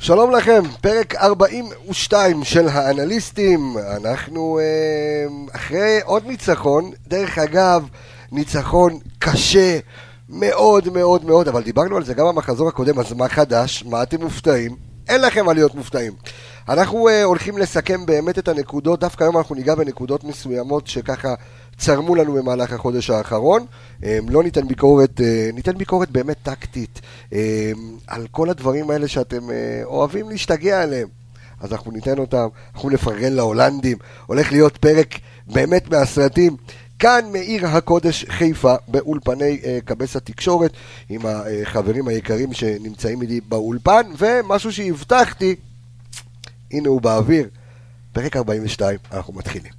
[0.00, 3.76] שלום לכם, פרק 42 של האנליסטים.
[3.96, 7.88] אנחנו אה, אחרי עוד ניצחון, דרך אגב,
[8.32, 9.78] ניצחון קשה
[10.28, 13.84] מאוד מאוד מאוד, אבל דיברנו על זה גם במחזור הקודם, אז מה חדש?
[13.86, 14.76] מה אתם מופתעים?
[15.08, 16.12] אין לכם מה להיות מופתעים.
[16.68, 21.34] אנחנו uh, הולכים לסכם באמת את הנקודות, דווקא היום אנחנו ניגע בנקודות מסוימות שככה
[21.78, 23.66] צרמו לנו במהלך החודש האחרון.
[24.00, 27.00] Um, לא ניתן ביקורת, uh, ניתן ביקורת באמת טקטית
[27.30, 27.34] um,
[28.06, 31.08] על כל הדברים האלה שאתם uh, אוהבים להשתגע עליהם.
[31.60, 35.14] אז אנחנו ניתן אותם, אנחנו נפרגן להולנדים, הולך להיות פרק
[35.46, 36.56] באמת מהסרטים.
[36.98, 40.72] כאן מעיר הקודש חיפה, באולפני uh, קבס התקשורת,
[41.08, 45.56] עם החברים היקרים שנמצאים איתי באולפן, ומשהו שהבטחתי,
[46.72, 47.48] הנה הוא באוויר,
[48.12, 49.72] פרק 42, אנחנו מתחילים.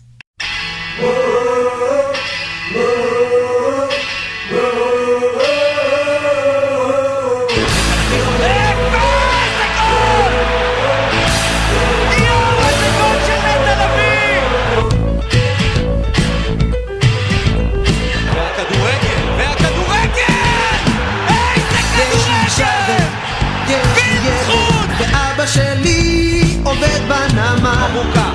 [25.53, 27.89] שלי עובד בנמל.
[27.89, 28.29] מבוקה!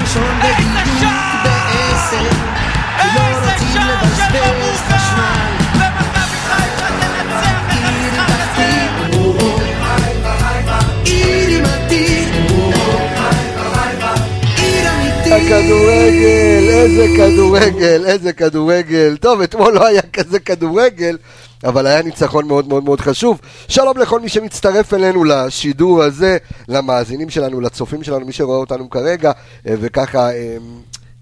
[0.00, 1.01] ראשון איזה
[15.52, 19.16] הכדורגל, איזה כדורגל, איזה כדורגל.
[19.20, 21.16] טוב, אתמול לא היה כזה כדורגל,
[21.64, 23.40] אבל היה ניצחון מאוד מאוד מאוד חשוב.
[23.68, 26.36] שלום לכל מי שמצטרף אלינו לשידור הזה,
[26.68, 29.32] למאזינים שלנו, לצופים שלנו, מי שרואה אותנו כרגע,
[29.66, 30.56] אה, וככה אה,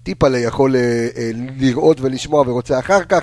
[0.03, 3.21] טיפלה יכול אה, לראות ולשמוע ורוצה אחר כך.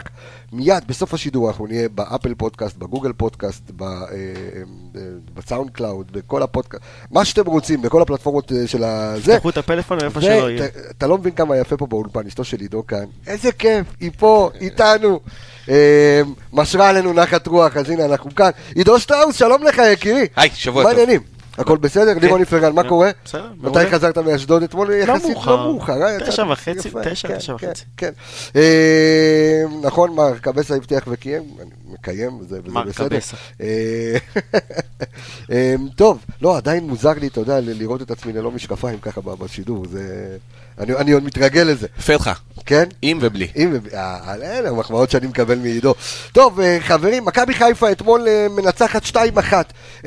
[0.52, 5.00] מיד בסוף השידור אנחנו נהיה באפל פודקאסט, בגוגל פודקאסט, אה, אה,
[5.34, 9.32] בסאונד קלאוד, בכל הפודקאסט, מה שאתם רוצים, בכל הפלטפורמות אה, של הזה.
[9.32, 10.66] תפתחו את הפלאפון מאיפה שלא יהיה.
[10.90, 13.04] אתה לא מבין כמה יפה פה באולפן, אשתו של עידו כאן.
[13.26, 15.20] איזה כיף, היא פה, איתנו.
[16.52, 18.50] משרה עלינו נחת רוח, אז הנה אנחנו כאן.
[18.74, 20.26] עידו שטראוס, שלום לך יקירי.
[20.36, 20.98] היי, שבוע מה טוב.
[20.98, 21.37] העניינים?
[21.58, 22.18] הכל בסדר?
[22.18, 23.10] לירון איפרגן, מה קורה?
[23.24, 23.90] בסדר, מתי מעולה.
[23.90, 24.90] חזרת מאשדוד אתמול?
[24.90, 25.56] יחסית מאוחר.
[25.56, 26.02] לא מאוחר.
[26.02, 27.84] אה, תשע וחצי, תשע, כן, תשע כן, וחצי.
[27.96, 28.12] כן.
[28.56, 33.08] אה, נכון, מר קבסה הבטיח וקיים, אני מקיים, וזה וזה מר בסדר.
[33.08, 33.36] קבסה.
[33.60, 34.14] אה,
[35.96, 40.36] טוב, לא, עדיין מוזר לי, אתה יודע, לראות את עצמי ללא משקפיים ככה בשידור, זה...
[40.80, 42.30] אני אני עוד מתרגל לזה, יפה לך,
[42.66, 42.84] כן?
[43.02, 43.48] עם ובלי.
[43.56, 45.94] אם, אה, אלה המחמאות שאני מקבל מעידו.
[46.32, 49.16] טוב, אה, חברים, מכבי חיפה אתמול אה, מנצחת 2-1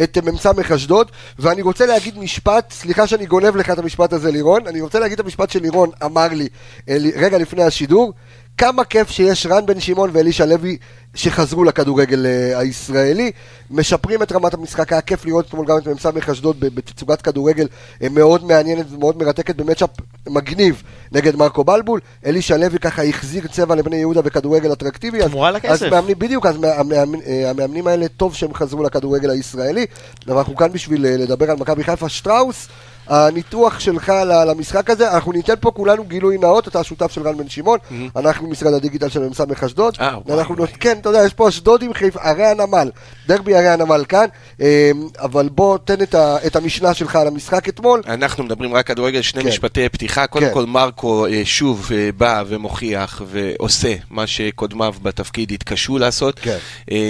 [0.03, 0.45] את אה, מ"ס
[0.75, 4.99] אשדוד, ואני רוצה להגיד משפט, סליחה שאני גונב לך את המשפט הזה, לירון, אני רוצה
[4.99, 6.47] להגיד את המשפט שלירון אמר לי
[6.89, 8.13] אה, לי- רגע לפני השידור,
[8.61, 10.77] כמה כיף שיש רן בן שמעון ואלישע לוי
[11.16, 13.31] שחזרו לכדורגל אה, הישראלי,
[13.72, 17.67] משפרים את רמת המשחק, היה כיף לראות אתמול גם את מ"ס אשדוד בתצוגת כדורגל
[18.03, 19.89] אה, מאוד מעניינת ומאוד מרתקת במצ'אפ
[20.29, 25.51] מגניב נגד מרקו בלבול, אלישע לוי ככה החזיר צבע לבני יהודה בכדורגל אטרקטיבי, אז- תמורה
[25.51, 25.72] לכסף.
[25.72, 29.85] אז מאמנים, בדיוק, אז אה, המאמנים האלה טוב שהם חזרו לכדורגל הישראלי,
[30.28, 32.09] אבל אנחנו כאן בשביל לדבר על מכבי חיפה.
[32.09, 32.67] שטראוס,
[33.07, 34.13] הניתוח שלך
[34.47, 37.79] למשחק הזה, אנחנו ניתן פה כולנו גילוי נאות, אתה השותף של רן בן שמעון,
[38.16, 41.94] אנחנו משרד הדיגיטל של מ"ס אשדוד, אה, אנחנו כן, אתה יודע, יש פה אשדוד עם
[41.94, 42.91] חיפה, ערי הנמל,
[43.28, 44.25] דרבי ערי הנמל כאן,
[44.61, 46.03] אה, אבל בוא תן
[46.45, 48.01] את המשנה שלך על המשחק אתמול.
[48.07, 49.47] אנחנו מדברים רק כדורגל, שני כן.
[49.47, 50.28] משפטי פתיחה.
[50.28, 50.53] קודם כן.
[50.53, 56.40] כל, מרקו אה, שוב אה, בא ומוכיח ועושה מה שקודמיו בתפקיד התקשו לעשות.
[56.40, 56.57] כן.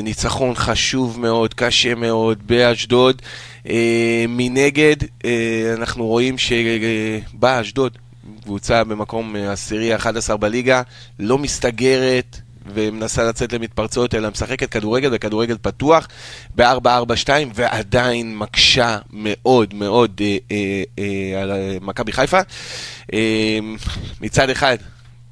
[0.03, 3.21] ניצחון חשוב מאוד, קשה מאוד, באשדוד.
[3.69, 4.95] אה, מנגד,
[5.25, 7.97] אה, אנחנו רואים שבאה אשדוד,
[8.43, 10.81] קבוצה במקום אה, עשירי, 11 בליגה,
[11.19, 12.37] לא מסתגרת.
[12.65, 16.07] ומנסה לצאת למתפרצות, אלא משחקת כדורגל וכדורגל פתוח
[16.55, 21.51] ב-4-4-2, ועדיין מקשה מאוד מאוד אה, אה, אה, על
[21.81, 22.39] מכבי חיפה.
[23.13, 23.59] אה,
[24.21, 24.77] מצד אחד,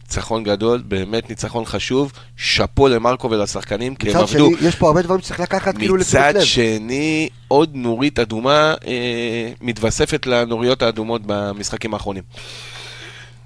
[0.09, 4.51] ניצחון גדול, באמת ניצחון חשוב, שאפו למרקו ולשחקנים, כי הם מצד עבדו.
[4.57, 6.43] שני, יש פה הרבה דברים שצריך לקחת כאילו לתשומת מצד לב.
[6.43, 12.23] שני, עוד נורית אדומה אה, מתווספת לנוריות האדומות במשחקים האחרונים.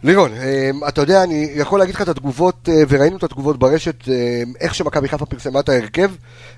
[0.03, 4.07] לירון, אמ, אתה יודע, אני יכול להגיד לך את התגובות, אה, וראינו את התגובות ברשת,
[4.07, 4.13] אמ,
[4.59, 6.11] איך שמכבי חיפה פרסמה את ההרכב,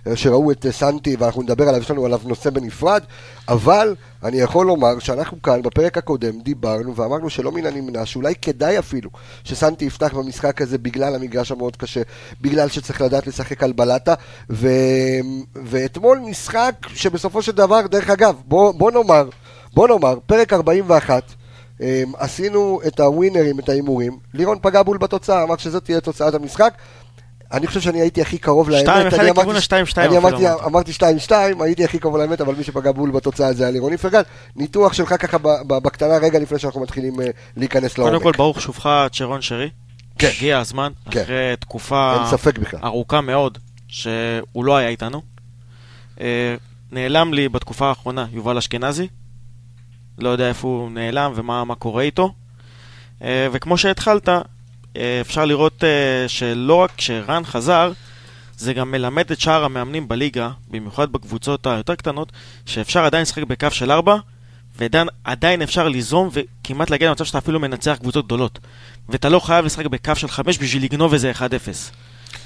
[0.08, 3.04] אה, שראו את אה, סנטי, ואנחנו נדבר עליו, יש לנו עליו נושא בנפרד,
[3.48, 8.80] אבל אני יכול לומר שאנחנו כאן בפרק הקודם דיברנו ואמרנו שלא מן הנמנע, שאולי כדאי
[8.80, 9.10] אפילו
[9.44, 12.02] שסנטי יפתח במשחק הזה בגלל המגרש המאוד קשה,
[12.42, 14.14] בגלל שצריך לדעת לשחק על בלטה,
[14.50, 14.68] ו...
[15.56, 19.30] ואתמול משחק שבסופו של דבר, דרך אגב, בוא, בוא נאמר,
[19.74, 21.45] בוא נאמר, פרק 41, Um,
[22.18, 26.74] עשינו את הווינרים, את ההימורים, לירון פגע בול בתוצאה, אמר שזאת תהיה תוצאת המשחק.
[27.54, 28.82] אני חושב שאני הייתי הכי קרוב לאמת.
[28.82, 30.62] שתיים, אני לכיוון אמרתי- השתיים, שתיים אני אמרתי- אמרת.
[30.66, 33.92] אמרתי שתיים שתיים, הייתי הכי קרוב לאמת, אבל מי שפגע בול בתוצאה זה היה לירון
[33.92, 34.22] איפרגן.
[34.56, 37.28] ניתוח שלך ככה ב- ב- בקטנה רגע לפני שאנחנו מתחילים אה,
[37.58, 38.24] להיכנס קודם לעומק.
[38.24, 39.70] כל, ברוך שובך צ'רון שרי.
[40.20, 40.30] כן.
[40.38, 41.22] הגיע הזמן, כן.
[41.22, 42.16] אחרי תקופה.
[42.84, 43.58] ארוכה מאוד
[43.88, 45.22] שהוא לא היה איתנו.
[46.22, 46.56] אה,
[46.92, 49.08] נעלם לי בתקופה האחרונה יובל אשכנזי.
[50.20, 52.34] לא יודע איפה הוא נעלם ומה מה קורה איתו.
[53.22, 54.42] אה, וכמו שהתחלת, אה,
[55.22, 57.92] אפשר לראות אה, שלא רק כשרן חזר,
[58.58, 62.32] זה גם מלמד את שאר המאמנים בליגה, במיוחד בקבוצות היותר קטנות,
[62.66, 64.18] שאפשר עדיין לשחק בקו של ארבע,
[64.78, 68.60] ועדיין עדיין אפשר ליזום וכמעט להגיע למצב שאתה אפילו מנצח קבוצות גדולות.
[69.10, 71.42] ואתה לא חייב לשחק בקו של חמש בשביל לגנוב איזה 1-0.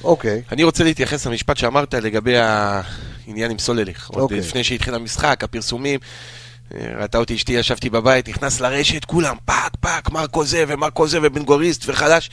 [0.04, 0.42] אוקיי.
[0.52, 4.10] אני רוצה להתייחס למשפט שאמרת לגבי העניין עם סולליך.
[4.10, 4.40] עוד אוקיי.
[4.40, 6.00] לפני שהתחיל המשחק, הפרסומים,
[7.00, 11.84] ראתה אותי אשתי, ישבתי בבית, נכנס לרשת, כולם fuck fuck, מרקו זה ומרקו זה ובונקריסט
[11.88, 12.30] וחלש.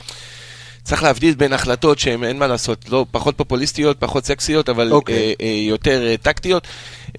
[0.83, 5.15] צריך להבדיל בין החלטות שהן, אין מה לעשות, לא פחות פופוליסטיות, פחות סקסיות, אבל אוקיי.
[5.15, 6.67] אה, אה, יותר אה, טקטיות.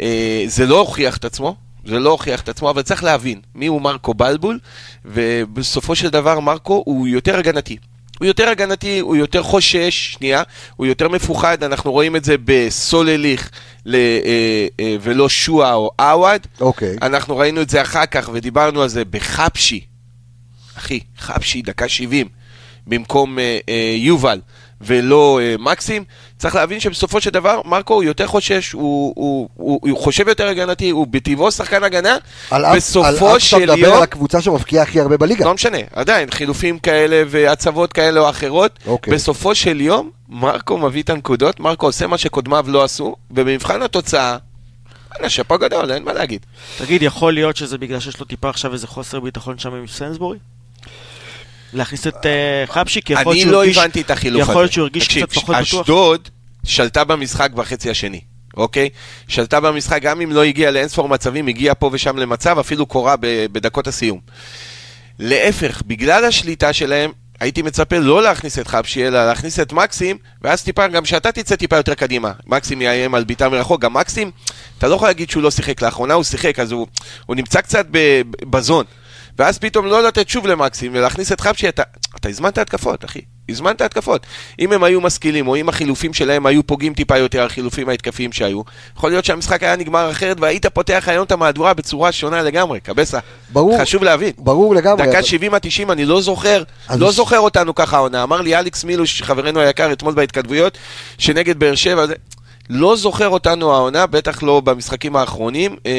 [0.01, 1.55] אה, זה לא הוכיח את עצמו.
[1.85, 4.59] זה לא הוכיח את עצמו, אבל צריך להבין מי הוא מרקו בלבול,
[5.05, 7.77] ובסופו של דבר מרקו הוא יותר הגנתי.
[8.19, 10.43] הוא יותר הגנתי, הוא יותר חושש, שנייה,
[10.75, 13.49] הוא יותר מפוחד, אנחנו רואים את זה בסולליך
[13.85, 16.47] ל, אה, אה, ולא שועה או עווד.
[16.61, 16.95] אוקיי.
[17.01, 19.81] אנחנו ראינו את זה אחר כך ודיברנו על זה בחפשי.
[20.77, 22.27] אחי, חפשי, דקה 70,
[22.87, 24.39] במקום אה, אה, יובל
[24.81, 26.03] ולא אה, מקסים.
[26.37, 30.47] צריך להבין שבסופו של דבר מרקו הוא יותר חושש, הוא, הוא, הוא, הוא חושב יותר
[30.47, 32.17] הגנתי, הוא בטבעו שחקן הגנה.
[32.51, 33.97] על אף על בסופו אף שאתה של מדבר יום...
[33.97, 35.45] על הקבוצה שמבקיעה הכי הרבה בליגה.
[35.45, 38.79] לא משנה, עדיין, חילופים כאלה והצבות כאלה או אחרות.
[38.85, 39.13] אוקיי.
[39.13, 44.37] בסופו של יום, מרקו מביא את הנקודות, מרקו עושה מה שקודמיו לא עשו, ובמבחן התוצאה,
[45.13, 46.45] וואלה, שאפו גדול, אין מה להגיד.
[46.77, 50.37] תגיד, יכול להיות שזה בגלל שיש לו טיפה עכשיו איזה חוסר ביטחון שם עם סנסבורי?
[51.73, 53.77] להכניס את אה, חבשי, כי יכול אני להיות שהוא לא הרגיש...
[53.77, 54.51] הבנתי את החילוף הזה.
[54.51, 55.81] יכול להיות שהוא הרגיש קצת פחות בטוח.
[55.81, 56.29] אשדוד
[56.65, 58.21] שלטה במשחק בחצי השני,
[58.57, 58.89] אוקיי?
[59.27, 63.15] שלטה במשחק, גם אם לא הגיעה לאינספור מצבים, הגיעה פה ושם למצב, אפילו קורה
[63.51, 64.19] בדקות הסיום.
[65.19, 70.63] להפך, בגלל השליטה שלהם, הייתי מצפה לא להכניס את חבשי, אלא להכניס את מקסים, ואז
[70.63, 72.31] טיפה, גם שאתה תצא טיפה יותר קדימה.
[72.45, 74.31] מקסים יאיים על בעיטה מרחוק, גם מקסים,
[74.77, 76.87] אתה לא יכול להגיד שהוא לא שיחק לאחרונה, הוא שיחק, אז הוא,
[77.25, 77.85] הוא נמצא קצת
[78.49, 78.85] בזון.
[79.39, 81.83] ואז פתאום לא לתת שוב למקסים ולהכניס את חבשי, אתה,
[82.15, 83.19] אתה הזמנת התקפות, אחי.
[83.49, 84.25] הזמנת התקפות.
[84.59, 88.61] אם הם היו משכילים, או אם החילופים שלהם היו פוגעים טיפה יותר, החילופים ההתקפיים שהיו,
[88.97, 93.19] יכול להיות שהמשחק היה נגמר אחרת, והיית פותח היום את המהדורה בצורה שונה לגמרי, קבסה.
[93.49, 93.81] ברור.
[93.81, 94.31] חשוב להבין.
[94.37, 95.07] ברור לגמרי.
[95.07, 98.23] דקה אבל- 70 עד 90, אני לא זוכר, אז לא זוכר אותנו ככה העונה.
[98.23, 100.77] אמר לי אלכס מילוש, חברנו היקר, אתמול בהתכתבויות,
[101.17, 102.05] שנגד באר שבע,
[102.69, 105.75] לא זוכר אותנו העונה, בטח לא במשחקים האחרונים.
[105.85, 105.91] אה,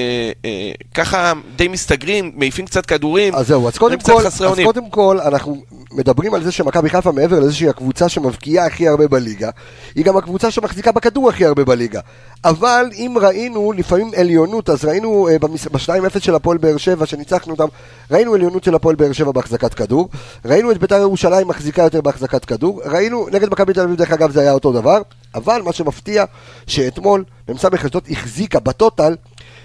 [0.44, 3.34] אה, ככה די מסתגרים, מעיפים קצת כדורים.
[3.34, 4.42] אז זהו, אז קודם, כל, אז.
[4.64, 5.56] קודם כל, אנחנו
[5.92, 9.50] מדברים על זה שמכבי חיפה, מעבר לזה שהיא הקבוצה שמבקיעה הכי הרבה בליגה,
[9.94, 12.00] היא גם הקבוצה שמחזיקה בכדור הכי הרבה בליגה.
[12.44, 17.52] אבל אם ראינו לפעמים עליונות, אז ראינו אה, במס- ב-2-0 של הפועל באר שבע, שניצחנו
[17.52, 17.66] אותם,
[18.10, 20.08] ראינו עליונות של הפועל באר שבע בהחזקת כדור,
[20.44, 24.30] ראינו את בית"ר ירושלים מחזיקה יותר בהחזקת כדור, ראינו, נגד מכבי תל אביב דרך אגב
[24.30, 25.02] זה היה אותו דבר,
[25.34, 26.24] אבל מה שמפתיע,
[26.66, 29.16] שאתמול מ"ס אשדוד החזיקה בטוטל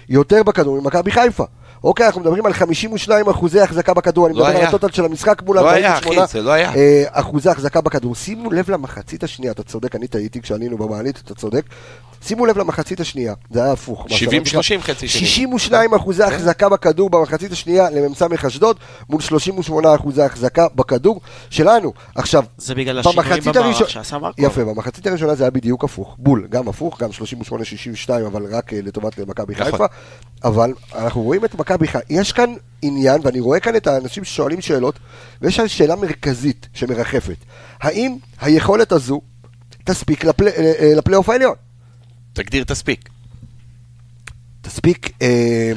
[0.08, 1.44] יותר בכדור ממכבי חיפה.
[1.84, 4.66] אוקיי, אנחנו מדברים על 52 אחוזי החזקה בכדור, אני לא מדבר על.
[4.66, 6.74] הטוטל של המשחק מול לא היה, 48 אחי, זה לא היה.
[6.74, 8.14] אה, אחוזי החזקה בכדור.
[8.14, 11.64] שימו לב למחצית השנייה, אתה צודק, אני טעיתי כשעלינו במעלית, אתה צודק.
[12.26, 14.06] שימו לב למחצית השנייה, זה היה הפוך.
[14.10, 14.18] מה 70-30
[14.52, 14.84] שאמרתי לך.
[14.90, 15.26] חצי שני.
[15.26, 18.76] 62 אחוזי החזקה בכדור במחצית השנייה למ"ס אשדוד,
[19.10, 21.20] מול 38 אחוזי החזקה בכדור
[21.50, 21.92] שלנו.
[22.14, 24.42] עכשיו, זה בגלל השינויים במערך הראשונה, שעשה מרקו.
[24.42, 27.08] יפה, במחצית הראשונה זה היה בדיוק הפוך, בול, גם הפוך, גם
[28.06, 29.64] 38-62, אבל רק אה, לטובת אה, מכבי נכון.
[29.72, 29.84] חיפה,
[30.44, 34.60] אבל אנחנו רואים את מכבי חיפה, יש כאן עניין, ואני רואה כאן את האנשים ששואלים
[34.60, 34.98] שאלות,
[35.42, 37.36] ויש כאן שאלה מרכזית שמרחפת,
[37.80, 39.20] האם היכולת הזו
[39.84, 41.54] תספיק לפלי- אה, לפלייאוף העליון?
[42.34, 43.08] תגדיר תספיק.
[44.62, 45.72] תספיק, אה,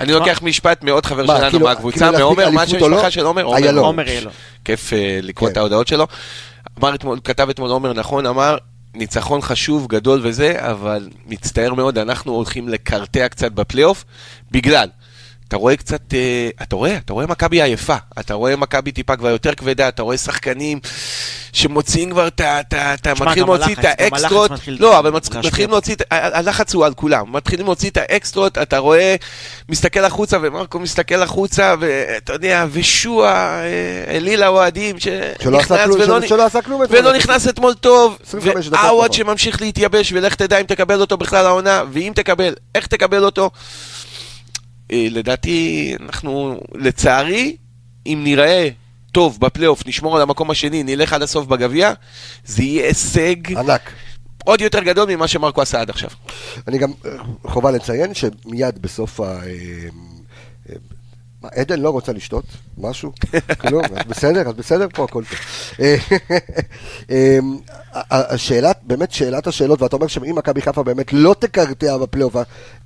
[0.00, 2.94] אני לוקח משפט מעוד חבר שלנו כאילו- מהקבוצה, כאילו מעומר, מה שם או לא?
[2.94, 3.42] המשפחה של עומר?
[3.42, 4.32] עומר איילון.
[4.64, 5.52] כיף אה, לקרוא כן.
[5.52, 6.06] את ההודעות שלו.
[6.78, 8.56] אמר אתמול, כתב אתמול עומר נכון, אמר,
[8.94, 14.04] ניצחון חשוב, גדול וזה, אבל מצטער מאוד, אנחנו הולכים לקרטע קצת בפלייאוף,
[14.50, 14.88] בגלל.
[15.52, 19.28] אתה רואה קצת, אה, אתה רואה, אתה רואה מכבי עייפה, אתה רואה מכבי טיפה כבר
[19.28, 20.80] יותר כבדה, אתה רואה שחקנים
[21.52, 22.60] שמוציאים כבר את ה...
[22.60, 25.10] אתה מתחיל גם להוציא הלחץ, את גם האקסטרות, הלחץ מתחיל לא, אבל.
[25.46, 29.16] מתחילים להוציא, את- ה- הלחץ הוא על כולם, מתחילים להוציא את האקסטרות, אתה רואה,
[29.68, 33.68] מסתכל החוצה, ומרקו מסתכל החוצה, ואתה יודע, ושועה, אה,
[34.16, 35.98] אליל האוהדים, שנכנס כלום-
[36.90, 39.12] ולא נכנס אתמול טוב, 25 דקות ועווד.
[39.12, 43.50] שממשיך להתייבש, ולך תדע אם תקבל אותו בכלל העונה, ואם תקבל, איך תקבל אותו.
[44.92, 47.56] אה, לדעתי, אנחנו, לצערי,
[48.06, 48.68] אם נראה
[49.12, 51.92] טוב בפלייאוף, נשמור על המקום השני, נלך עד הסוף בגביע,
[52.44, 53.92] זה יהיה הישג ענק.
[54.44, 56.10] עוד יותר גדול ממה שמרקו עשה עד עכשיו.
[56.68, 57.10] אני גם, אה,
[57.44, 59.40] חובה לציין שמיד בסוף ה...
[61.44, 62.44] אה, אה, מה, עדן לא רוצה לשתות?
[62.78, 63.12] משהו?
[63.60, 63.84] כלום?
[63.96, 64.48] אז בסדר?
[64.48, 65.38] אז בסדר פה, הכל טוב.
[65.80, 65.96] אה,
[67.10, 67.38] אה,
[68.10, 72.36] השאלת, באמת שאלת השאלות, ואתה אומר שאם מכבי חיפה באמת לא תקרטע בפלייאוף,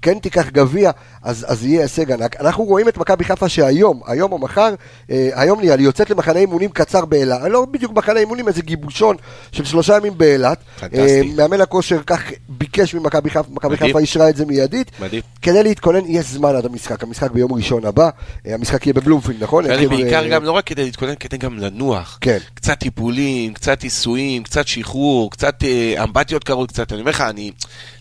[0.03, 0.91] כן תיקח גביע,
[1.23, 2.41] אז, אז יהיה הישג ענק.
[2.41, 4.75] אנחנו רואים את מכבי חיפה שהיום, היום או מחר,
[5.11, 9.17] אה, היום נראה לי, יוצאת למחנה אימונים קצר באילת, לא בדיוק מחנה אימונים, איזה גיבושון
[9.53, 10.59] של שלושה ימים באילת.
[10.95, 13.77] אה, מאמן הכושר כך ביקש ממכבי חיפה, מכבי.
[13.77, 14.91] חיפה אישרה את זה מיידית.
[15.01, 15.23] מדהים.
[15.43, 17.03] כדי להתכונן, יש זמן עד המשחק.
[17.03, 18.11] המשחק ביום ראשון הבא,
[18.46, 19.65] אה, המשחק יהיה בבלומפילד, נכון?
[19.89, 22.19] בעיקר אה, גם, לא רק כדי להתכונן, כדי גם לנוח.
[22.21, 22.39] כן.
[22.55, 27.51] קצת טיפולים, קצת עיסויים, קצת שחרור, קצת אה, אמבטיות קרות, קצת, אני אומר לך, אני...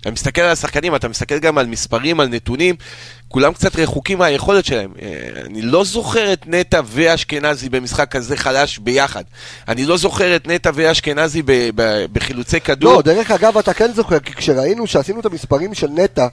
[0.01, 2.75] אתה מסתכל על השחקנים, אתה מסתכל גם על מספרים, על נתונים,
[3.27, 4.93] כולם קצת רחוקים מהיכולת שלהם.
[5.01, 9.23] אה, אני לא זוכר את נטע ואשכנזי במשחק כזה חלש ביחד.
[9.67, 11.41] אני לא זוכר את נטע ואשכנזי
[12.13, 12.93] בחילוצי כדור.
[12.93, 16.27] לא, דרך אגב, אתה כן זוכר, כי כשראינו, שעשינו את המספרים של נטע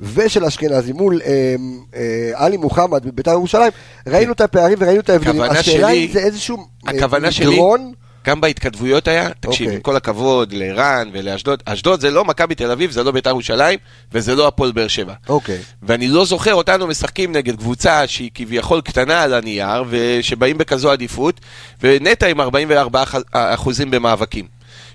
[0.00, 1.54] ושל אשכנזי מול אה,
[1.94, 3.72] אה, עלי מוחמד בבית"ר ירושלים,
[4.06, 5.42] ראינו את הפערים וראינו את ההבדלים.
[5.42, 6.56] השאלה שלי- אם זה איזשהו
[6.88, 6.92] אה,
[7.40, 7.92] מדרון,
[8.26, 9.76] גם בהתכתבויות היה, תקשיב, אוקיי.
[9.76, 13.78] עם כל הכבוד לערן ולאשדוד, אשדוד זה לא מכבי תל אביב, זה לא בית"ר ירושלים,
[14.12, 15.14] וזה לא הפועל באר שבע.
[15.28, 15.58] אוקיי.
[15.82, 21.40] ואני לא זוכר אותנו משחקים נגד קבוצה שהיא כביכול קטנה על הנייר, ושבאים בכזו עדיפות,
[21.82, 24.46] ונטע עם 44 אח- אחוזים במאבקים.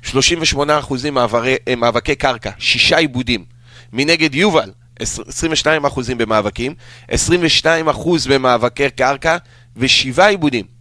[0.01, 3.43] 38 אחוזים מעברי- מאבקי קרקע, שישה עיבודים.
[3.93, 6.73] מנגד יובל, 22 אחוזים במאבקים,
[7.09, 9.37] 22 אחוז במאבקי קרקע,
[9.77, 10.75] ושבעה עיבודים.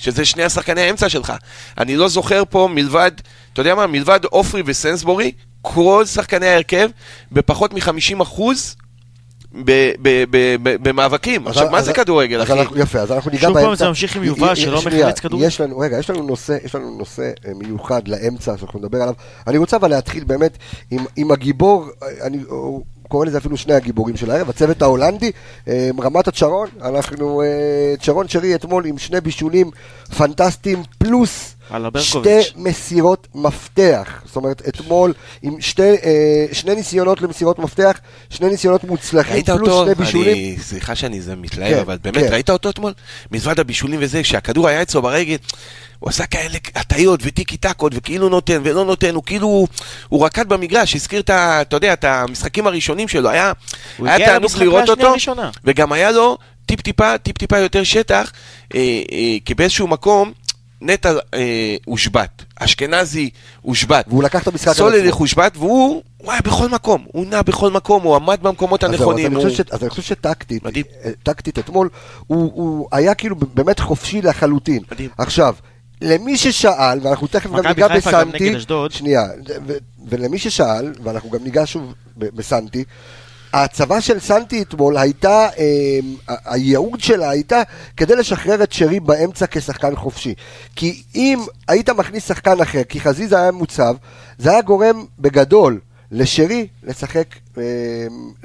[0.00, 1.32] שזה שני השחקני האמצע שלך.
[1.78, 3.10] אני לא זוכר פה מלבד,
[3.52, 5.32] אתה יודע מה, מלבד עופרי וסנסבורי,
[5.62, 6.90] כל שחקני ההרכב
[7.32, 8.76] בפחות מ-50 אחוז
[9.64, 11.48] ב- ב- ב- ב- במאבקים.
[11.48, 12.60] אז- עכשיו, מה אז- זה כדורגל, אז אחי?
[12.60, 13.66] אנחנו- יפה, אז אנחנו ניגע שוב באמצע.
[13.68, 15.46] פעם זה ממשיך עם יובל, שלא מחלץ כדורים.
[15.46, 19.14] יש לנו, רגע, יש לנו נושא, יש לנו נושא אה, מיוחד לאמצע שאנחנו נדבר עליו.
[19.46, 20.58] אני רוצה אבל להתחיל באמת
[20.90, 22.38] עם, עם הגיבור, אה, אני
[23.08, 25.30] קורא לזה אפילו שני הגיבורים של הערב, הצוות ההולנדי,
[25.68, 29.70] אה, רמת הצ'רון, אנחנו, אה, צ'רון שרי אתמול עם שני בישולים
[30.16, 31.54] פנטסטיים, פלוס
[31.98, 32.38] שתי.
[32.56, 34.22] מסירות מפתח.
[34.24, 37.98] זאת אומרת, אתמול עם שתי, אה, שני ניסיונות למסירות מפתח,
[38.30, 39.84] שני ניסיונות מוצלחים, ראית פלוס אותו?
[39.84, 40.32] שני בישולים.
[40.32, 42.32] אני, סליחה שאני זה מתלהב, כן, אבל באמת, כן.
[42.32, 42.92] ראית אותו אתמול?
[43.30, 45.36] מלבד הבישולים וזה, כשהכדור היה אצלו ברגל,
[45.98, 49.66] הוא עשה כאלה הטעיות וטיקי טקות, וכאילו נותן ולא נותן, הוא כאילו,
[50.08, 51.62] הוא רקד במגרש, הזכיר את ה...
[51.62, 53.52] אתה יודע, את המשחקים הראשונים שלו, היה,
[53.98, 55.50] היה תענוג לראות אותו, הראשונה.
[55.64, 58.32] וגם היה לו טיפ-טיפה, טיפ-טיפה יותר שטח,
[58.74, 58.80] אה,
[59.12, 60.32] אה, כי באיזשהו מקום...
[60.80, 63.30] נטע אה, הושבת, אשכנזי
[63.62, 65.14] הושבת, והוא לקח את המשחק על סולליך.
[65.14, 69.26] הושבת, והוא הוא היה בכל מקום, הוא נע בכל מקום, הוא עמד במקומות הנכונים.
[69.36, 70.84] אז הוא- ש- אז אני חושב שטקטית, מדהים.
[71.04, 71.88] אה, טקטית אתמול,
[72.26, 74.82] הוא הוא היה כאילו באמת חופשי לחלוטין.
[74.92, 75.10] מדהים.
[75.18, 75.54] עכשיו,
[76.02, 78.38] למי ששאל, ואנחנו תכף גם ניגע בסנטי.
[78.92, 79.22] שנייה,
[79.66, 79.72] ו-
[80.08, 82.84] ולמי ששאל, ואנחנו גם ניגע שוב ב- בסנטי,
[83.52, 87.62] ההצבה של סנטי אתמול הייתה, אה, הייעוד שלה הייתה
[87.96, 90.34] כדי לשחרר את שרי באמצע כשחקן חופשי.
[90.76, 91.38] כי אם
[91.68, 93.94] היית מכניס שחקן אחר, כי חזיזה היה מוצב,
[94.38, 95.80] זה היה גורם בגדול
[96.12, 97.24] לשרי לשחק,
[97.58, 97.62] אה,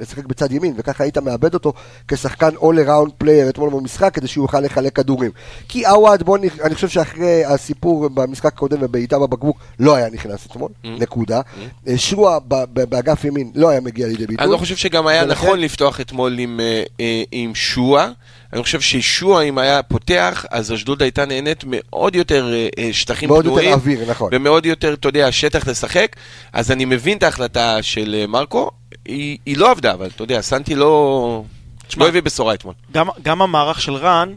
[0.00, 1.72] לשחק בצד ימין, וככה היית מאבד אותו
[2.08, 5.30] כשחקן all around player אתמול במשחק, כדי שהוא יוכל לחלק כדורים.
[5.68, 10.46] כי עווד, בוא, נ- אני חושב שאחרי הסיפור במשחק הקודם ובעיטה בבקבוק, לא היה נכנס
[10.46, 10.86] אתמול, Mm.
[11.00, 11.40] נקודה.
[11.88, 14.44] אה, שועה ב- ב- באגף ימין לא היה מגיע לידי ביטוי.
[14.44, 18.10] אני לא חושב שגם היה ולכן- נכון לפתוח אתמול עם, אה, אה, עם שועה.
[18.54, 23.28] אני חושב ששועה, אם היה פותח, אז אשדוד הייתה נהנית מאוד יותר אה, אה, שטחים
[23.28, 23.72] מאוד יותר פנויים.
[23.72, 24.30] אוויר, נכון.
[24.32, 26.16] ומאוד יותר, אתה יודע, שטח לשחק.
[26.52, 28.70] אז אני מבין את ההחלטה של אה, מרקו.
[29.04, 31.44] היא, היא לא עבדה, אבל אתה יודע, סנטי לא...
[31.86, 32.74] תשמע, לא הביא בשורה אתמול.
[32.92, 34.34] גם, גם המערך של רן,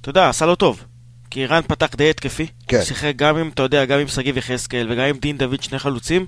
[0.00, 0.84] אתה יודע, עשה לו טוב.
[1.36, 2.46] כי רן פתח די התקפי.
[2.68, 2.76] כן.
[2.76, 5.78] הוא שיחק גם עם, אתה יודע, גם עם שגיב יחזקאל וגם עם דין דוד, שני
[5.78, 6.26] חלוצים.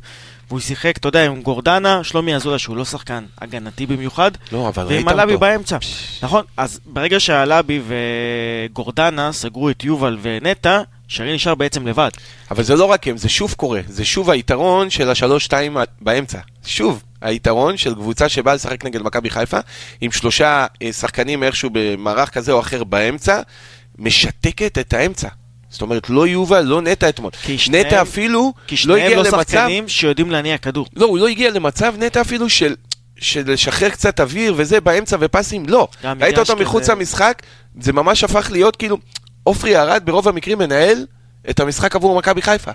[0.49, 4.31] והוא שיחק, אתה יודע, עם גורדנה, שלומי אזולה, שהוא לא שחקן הגנתי במיוחד.
[4.53, 5.41] לא, אבל ראית ועם הלבי אותו.
[5.41, 5.79] באמצע.
[6.23, 12.11] נכון, אז ברגע שהלבי וגורדנה סגרו את יובל ונטע, שרי נשאר בעצם לבד.
[12.50, 13.81] אבל זה לא רק הם, זה שוב קורה.
[13.87, 16.38] זה שוב היתרון של השלוש-שתיים באמצע.
[16.67, 19.59] שוב, היתרון של קבוצה שבאה לשחק נגד מכבי חיפה,
[20.00, 23.41] עם שלושה אה, שחקנים איכשהו במערך כזה או אחר באמצע,
[23.99, 25.28] משתקת את האמצע.
[25.71, 27.31] זאת אומרת, לא יובל, לא נטע אתמול.
[27.43, 29.43] כי שניהם- נטע אפילו כי לא שניהם הגיע לא למצב...
[29.43, 30.87] שחקנים שיודעים להניע כדור.
[30.97, 32.75] לא, הוא לא הגיע למצב נטע אפילו של...
[33.21, 35.88] של לשחרר קצת אוויר וזה באמצע ופסים, לא.
[36.21, 37.43] ראית אותו מחוץ למשחק,
[37.81, 38.99] זה ממש הפך להיות כאילו,
[39.45, 41.07] עופרי ארד ברוב המקרים מנהל
[41.50, 42.71] את המשחק עבור מכבי חיפה.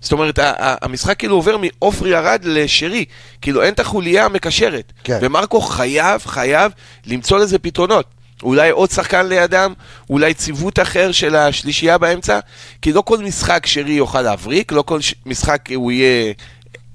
[0.00, 3.04] זאת אומרת, המשחק כאילו עובר מעופרי ארד לשרי,
[3.42, 4.92] כאילו אין את החוליה המקשרת.
[5.04, 5.18] כן.
[5.22, 6.72] ומרקו חייב, חייב
[7.06, 8.06] למצוא לזה פתרונות.
[8.42, 9.72] אולי עוד שחקן לידם,
[10.10, 12.38] אולי ציוות אחר של השלישייה באמצע,
[12.82, 16.32] כי לא כל משחק שרי יוכל להבריק, לא כל ש- משחק הוא יהיה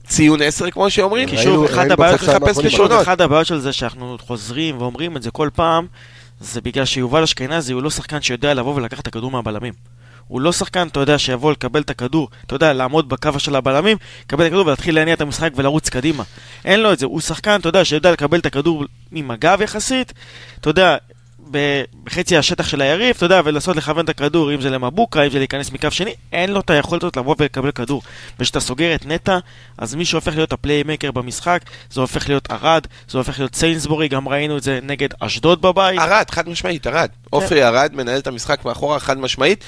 [0.07, 1.29] ציון 10 כמו שאומרים.
[1.29, 2.69] כי שוב, אחת הבעיות, בחודשיים לחפש האחרונים.
[2.71, 2.91] כישרונות.
[2.91, 5.87] שוב, אחת הבעיות של זה שאנחנו חוזרים ואומרים את זה כל פעם,
[6.39, 9.73] זה בגלל שיובל אשכנזי הוא לא שחקן שיודע לבוא ולקחת את הכדור מהבלמים.
[10.27, 13.97] הוא לא שחקן, אתה יודע, שיבוא לקבל את הכדור, אתה יודע, לעמוד בקו של הבלמים,
[14.25, 16.23] לקבל את הכדור ולהתחיל להניע את המשחק ולרוץ קדימה.
[16.65, 20.13] אין לו את זה, הוא שחקן, אתה יודע, שיודע לקבל את הכדור עם הגב יחסית,
[20.61, 20.97] אתה יודע,
[21.51, 25.39] בחצי השטח של היריב, אתה יודע, ולנסות לכוון את הכדור, אם זה למבוקה, אם זה
[25.39, 28.01] להיכנס מקו שני, אין לו את היכולת הזאת לבוא ולקבל כדור.
[28.39, 29.37] וכשאתה סוגר את נטע,
[29.77, 34.07] אז מי שהופך להיות ה playmaker במשחק, זה הופך להיות ארד, זה הופך להיות סיינסבורי,
[34.07, 35.99] גם ראינו את זה נגד אשדוד בבית.
[35.99, 37.09] ארד, חד משמעית, ארד.
[37.29, 39.63] עופרי ארד מנהל את המשחק מאחורה, חד משמעית.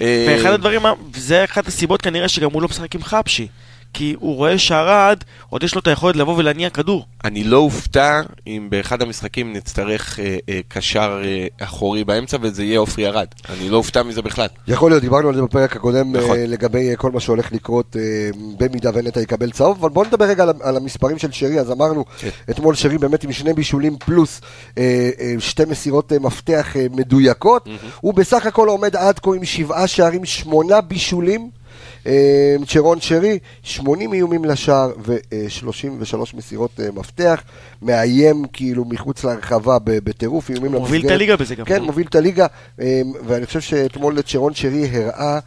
[0.00, 0.82] אה, ואחד הדברים,
[1.14, 3.48] זה אחת הסיבות כנראה שגם הוא לא משחק עם חפשי.
[3.92, 5.18] כי הוא רואה שארד,
[5.48, 7.06] עוד יש לו את היכולת לבוא ולהניע כדור.
[7.24, 12.78] אני לא אופתע אם באחד המשחקים נצטרך אה, אה, קשר אה, אחורי באמצע וזה יהיה
[12.78, 13.26] עופרי ארד.
[13.50, 14.46] אני לא אופתע מזה בכלל.
[14.68, 16.36] יכול להיות, דיברנו על זה בפרק הקודם נכון.
[16.36, 20.24] אה, לגבי אה, כל מה שהולך לקרות אה, במידה ונטע יקבל צהוב, אבל בואו נדבר
[20.24, 22.28] רגע על, על המספרים של שרי, אז אמרנו, כן.
[22.50, 24.40] אתמול שרי באמת עם שני בישולים פלוס
[24.78, 27.68] אה, אה, שתי מסירות אה, מפתח אה, מדויקות,
[28.00, 31.59] הוא בסך הכל עומד עד כה עם שבעה שערים, שמונה בישולים.
[32.06, 37.42] אה, צ'רון שרי, 80 איומים לשער ו-33 מסירות אה, מפתח,
[37.82, 41.16] מאיים כאילו מחוץ להרחבה בטירוף, איומים הוא מוביל את למסגרת.
[41.16, 41.64] הליגה בזה גם.
[41.64, 42.46] כן, מוביל את הליגה,
[42.80, 42.84] אמ,
[43.26, 45.38] ואני חושב שאתמול צ'רון שרי הראה,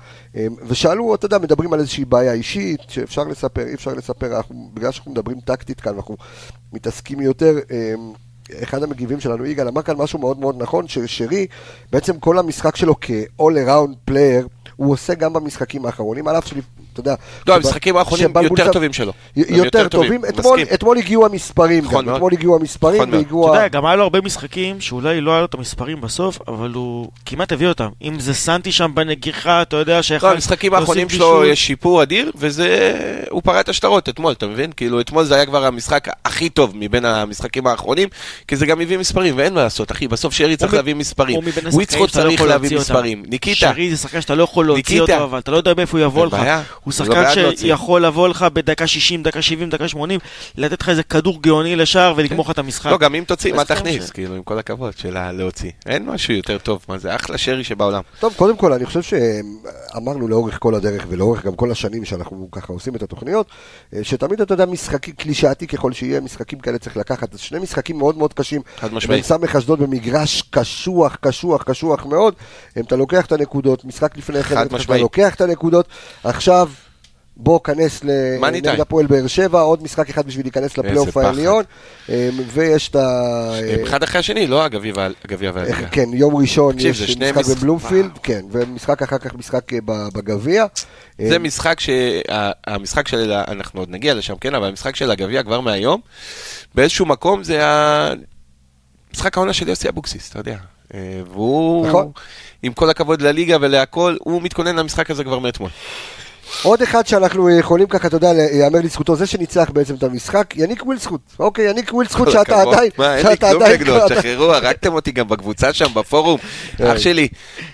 [0.68, 4.92] ושאלו, אתה יודע, מדברים על איזושהי בעיה אישית, שאפשר לספר, אי אפשר לספר, אנחנו, בגלל
[4.92, 6.18] שאנחנו מדברים טקטית כאן, אנחנו
[6.74, 7.60] מתעסקים יותר,
[8.64, 11.48] אחד המגיבים שלנו, יגאל, אמר כאן משהו מאוד מאוד נכון, ששרי,
[11.92, 16.62] בעצם כל המשחק שלו כ-all around player, הוא עושה גם במשחקים האחרונים, על אף שלי,
[16.94, 17.16] אתה יודע...
[17.48, 19.14] לא, המשחקים האחרונים יותר טובים שלו.
[19.36, 20.22] יותר טובים,
[20.74, 22.16] אתמול, הגיעו המספרים נכון גם, מאוד.
[22.16, 23.14] אתמול הגיעו המספרים נכון.
[23.14, 23.50] והגיעו...
[23.50, 26.72] אתה יודע, גם היה לו הרבה משחקים שאולי לא היה לו את המספרים בסוף, אבל
[26.74, 27.90] הוא כמעט הביא אותם.
[28.02, 30.30] אם זה סנטי שם בנגיחה, אתה יודע שיכול...
[30.30, 32.94] לא, המשחקים האחרונים שלו יש שיפור אדיר, וזה...
[33.30, 34.72] הוא פרע את השטרות אתמול, אתה מבין?
[34.78, 38.10] כאילו, אתמול זה היה כבר המשחק הכי טוב מבין המשחקים האחרונים,
[38.48, 41.36] כי זה גם הביא מספרים, ואין מה לעשות, אחי, בסוף שרי צריך להביא מספרים.
[41.36, 42.94] הוא מבין השחקנים וויצחוט שאתה לא צריך יכול להביא להוציא אותם.
[42.94, 43.24] מספרים.
[43.28, 45.02] ניקיטה, שרי זה שחקן שאתה לא יכול להוציא.
[45.02, 46.38] אותו, אבל אתה לא יודע מאיפה הוא יבוא לך.
[46.84, 47.56] הוא לא שחקן.
[47.58, 50.20] שיכול לבוא לך בדקה 60, דקה 70, דקה 80,
[50.58, 52.92] לתת לך איזה כדור גאוני לשער ולגמור לך את המשחק.
[52.92, 54.10] לא, גם אם תוציא, מה תכניס?
[54.10, 55.72] כאילו, עם כל הכבוד שלה להוציא.
[55.86, 58.02] אין משהו יותר טוב, מה זה, אחלה שרי שבעולם.
[58.20, 62.74] טוב, קודם כל, אני חושב שאמרנו לאורך כל הדרך ולאורך גם כל השנים שאנחנו ככה
[62.74, 63.48] עושים את התוכניות,
[63.96, 67.34] אה, שתמיד, אתה יודע, משחקים, קלישאתי ככל שיהיה, משחקים כאלה צריך לקחת.
[67.34, 68.62] אז שני משחקים מאוד מאוד קשים.
[68.78, 69.10] חד משמעית.
[69.10, 72.34] בין סמך אשדוד במגרש קשוח, קשוח, קשוח מאוד.
[72.80, 74.98] אתה לוקח את הנקודות, משחק לפני כן, חד אתה.
[74.98, 75.88] לוקח את הנקודות,
[76.24, 76.70] עכשיו...
[77.38, 78.80] בוא כנס לנגד.
[78.80, 81.18] הפועל באר שבע, עוד משחק אחד בשביל להיכנס לפלייאוף.
[81.18, 81.64] העליון,
[82.10, 83.00] אה, ויש את ה...
[83.54, 85.88] אה, אחד אחרי השני, לא הגביע וה- הגביע והליגה.
[85.88, 88.12] כן, יום ראשון יש משחק בבלומפילד.
[88.24, 89.80] כן, ומשחק אחר כך משחק אה,
[90.14, 90.66] בגביע.
[91.22, 91.90] זה אה, משחק ש...
[92.32, 93.32] ה- המשחק של...
[93.48, 96.02] אנחנו עוד נגיע לשם, כן, אבל המשחק של הגביע כבר מהיום,
[96.76, 98.10] באיזשהו מקום זה ה...
[99.14, 100.58] משחק העונה של יוסי אבוקסיס, אתה יודע.
[100.94, 101.00] אה,
[101.32, 102.12] והוא, נכון.
[102.64, 105.70] עם כל הכבוד לליגה ולהכל, הוא מתכונן למשחק הזה כבר מאתמול.
[106.64, 110.54] עוד אחד שאנחנו אה, יכולים ככה, אתה יודע, להיאמר לזכותו, זה שניצח בעצם את המשחק,
[110.56, 111.22] יניק ווילסקוט.
[111.40, 112.62] אוקיי, יניק ווילסקוט שאתה.
[112.62, 116.40] עדיין, מה, אין לי כלום נגדו, תשחררו, הרגתם אותי גם בקבוצה שם, בפורום.
[116.82, 116.94] אה.
[116.94, 117.28] אח שלי,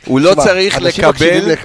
[0.06, 1.56] הוא לא צריך לקבל...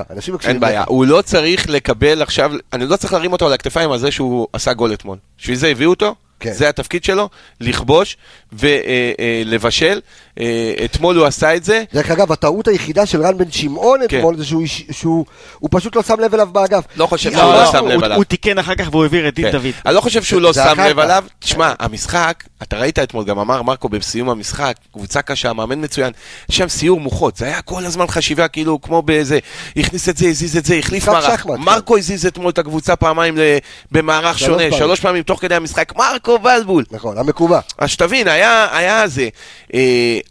[0.44, 0.84] אין בעיה.
[0.86, 4.46] הוא לא צריך לקבל עכשיו, אני לא צריך להרים אותו על הכתפיים על זה שהוא
[4.52, 5.18] עשה גול אתמול.
[5.38, 6.52] בשביל זה הביאו אותו, כן.
[6.52, 7.28] זה התפקיד שלו,
[7.60, 8.16] לכבוש
[8.52, 10.00] ולבשל.
[10.84, 11.82] אתמול הוא עשה את זה.
[11.94, 14.18] דרך אגב, הטעות היחידה של רן בן שמעון כן.
[14.18, 14.44] אתמול זה
[14.90, 15.24] שהוא
[15.70, 16.84] פשוט לא שם לב אליו באגף.
[16.96, 18.16] לא חושב שהוא לא אמרנו- שם לב הוא- עליו.
[18.16, 19.52] הוא תיקן אחר כך והוא העביר את דין כן.
[19.52, 19.70] דוד.
[19.86, 21.02] אני לא חושב שהוא לא שם לב כך.
[21.02, 21.24] עליו.
[21.38, 26.12] תשמע, המשחק, אתה ראית אתמול, גם אמר מרקו בסיום המשחק, קבוצה קשה, מאמן מצוין,
[26.50, 29.38] יש שם סיור מוחות, זה היה כל הזמן חשיבה, כאילו, כמו באיזה,
[29.76, 31.58] הכניס את זה, הזיז את זה, החליף משחק מערך.
[31.60, 31.64] כן.
[31.64, 33.38] מרקו הזיז אתמול את הקבוצה פעמיים
[33.92, 34.62] במערך שונה.
[34.78, 36.84] שלוש פעמים תוך כדי המשחק, מרקו בלבול.
[36.90, 37.60] נכון, המקובע.
[37.78, 39.28] אז שתבין, היה, היה זה.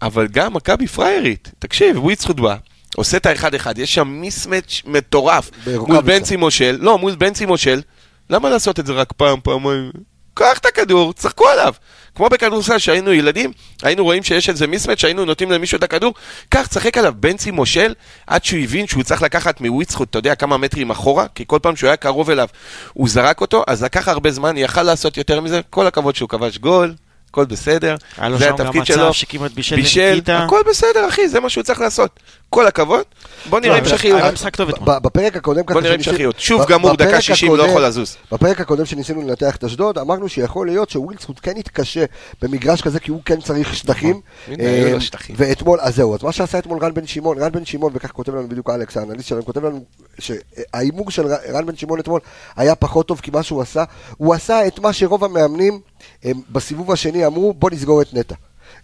[0.01, 2.55] אבל גם מכבי פריירית, תקשיב, וויצחוט בא,
[2.95, 5.51] עושה את האחד-אחד, יש שם מיסמץ' מטורף.
[5.67, 7.81] מול בנצי מושל, לא, מול בנצי מושל,
[8.29, 9.91] למה לעשות את זה רק פעם, פעמיים?
[10.33, 11.73] קח את הכדור, צחקו עליו.
[12.15, 13.51] כמו בכדורסל שהיינו ילדים,
[13.83, 16.13] היינו רואים שיש איזה מיסמץ' שהיינו נותנים למישהו את הכדור,
[16.49, 17.13] קח, צחק עליו.
[17.19, 17.93] בנצי מושל,
[18.27, 21.75] עד שהוא הבין שהוא צריך לקחת מוויצחוט, אתה יודע, כמה מטרים אחורה, כי כל פעם
[21.75, 22.47] שהוא היה קרוב אליו,
[22.93, 26.57] הוא זרק אותו, אז לקח הרבה זמן, יכל לעשות יותר מזה, כל הכבוד שהוא כבש
[26.57, 26.93] גול,
[27.33, 29.13] הכל בסדר, היה לו זה שם גם התפקיד מצב שלו.
[29.13, 30.39] שכמעט בישל לניקיטה.
[30.43, 32.19] הכל בסדר, אחי, זה מה שהוא צריך לעשות.
[32.49, 33.03] כל הכבוד,
[33.49, 34.21] בוא נראה לא, המשכיות.
[34.21, 34.99] היה משחק טוב אתמול.
[34.99, 35.73] בפרק הקודם ככה...
[35.73, 36.39] בוא נראה שניסי- המשכיות.
[36.39, 38.17] שוב גמור, דקה 60 לא הקודם- יכול לזוז.
[38.31, 42.05] בפרק הקודם שניסינו לנתח את אשדוד, אמרנו שיכול להיות שווילדסקוט כן יתקשה
[42.41, 44.21] במגרש כזה, כי הוא כן צריך שטחים.
[44.47, 45.35] לו אה, שטחים.
[45.39, 48.35] ואתמול, אז זהו, אז מה שעשה אתמול רן בן שמעון, רן בן שמעון, וכך כותב
[48.35, 49.83] לנו בדיוק אלכס, האנליסט שלנו, כותב לנו
[50.19, 52.19] שההימור של רן בן שמעון אתמול
[52.55, 53.83] היה פחות טוב, כי מה שהוא עשה,
[54.17, 55.79] הוא עשה את מה שרוב המאמנים
[56.23, 58.35] הם, בסיבוב השני אמרו, בוא נסגור את נטע.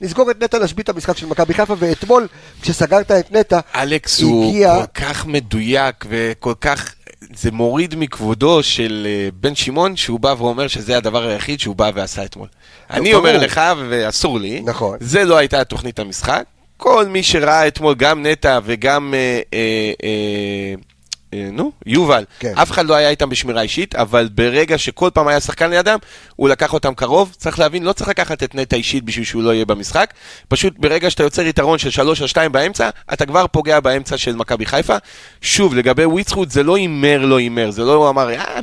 [0.02, 2.28] נסגור את נטע, נשבית את המשחק של מכבי חיפה, ואתמול,
[2.62, 6.94] כשסגרת את נטע, אלכס הוא הגיע- כל כך מדויק וכל כך...
[7.36, 11.92] זה מוריד מכבודו של אה, בן שמעון, שהוא בא ואומר שזה הדבר היחיד שהוא בא
[11.96, 12.48] ועשה אתמול.
[12.90, 13.28] אני ברור.
[13.28, 14.98] אומר לך, ואסור לי, נכון.
[15.02, 16.44] זה לא הייתה תוכנית המשחק.
[16.78, 19.20] כל מי שראה אתמול, גם נטע וגם, אה,
[19.54, 20.74] אה, אה,
[21.34, 22.54] נו, יובל, כן.
[22.56, 25.98] אף אחד לא היה איתם בשמירה אישית, אבל ברגע שכל פעם היה שחקן לידם,
[26.36, 27.34] הוא לקח אותם קרוב.
[27.38, 30.14] צריך להבין, לא צריך לקחת את נטע אישית בשביל שהוא לא יהיה במשחק.
[30.48, 34.36] פשוט ברגע שאתה יוצר יתרון של 3 או 2 באמצע, אתה כבר פוגע באמצע של
[34.36, 34.96] מכבי חיפה.
[35.42, 38.60] שוב, לגבי וויצחוט, זה לא הימר, לא הימר, זה לא הוא אמר, אה,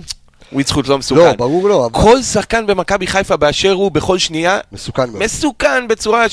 [0.52, 1.20] וויצחוט לא מסוכן.
[1.20, 5.22] לא, ברור לא, אבל כל שחקן במכבי חיפה באשר הוא, בכל שנייה, מסוכן מאוד.
[5.22, 6.28] מסוכן בצורה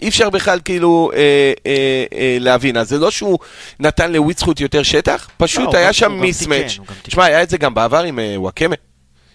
[0.00, 2.76] שאי אפשר בכלל כאילו אה, אה, אה, להבין.
[2.76, 3.38] אז זה לא שהוא
[3.80, 6.78] נתן לוויצחוט יותר שטח, לא, פשוט הוא היה שם מיסמץ'.
[7.02, 8.76] תשמע, היה את זה גם בעבר עם אה, וואקמה,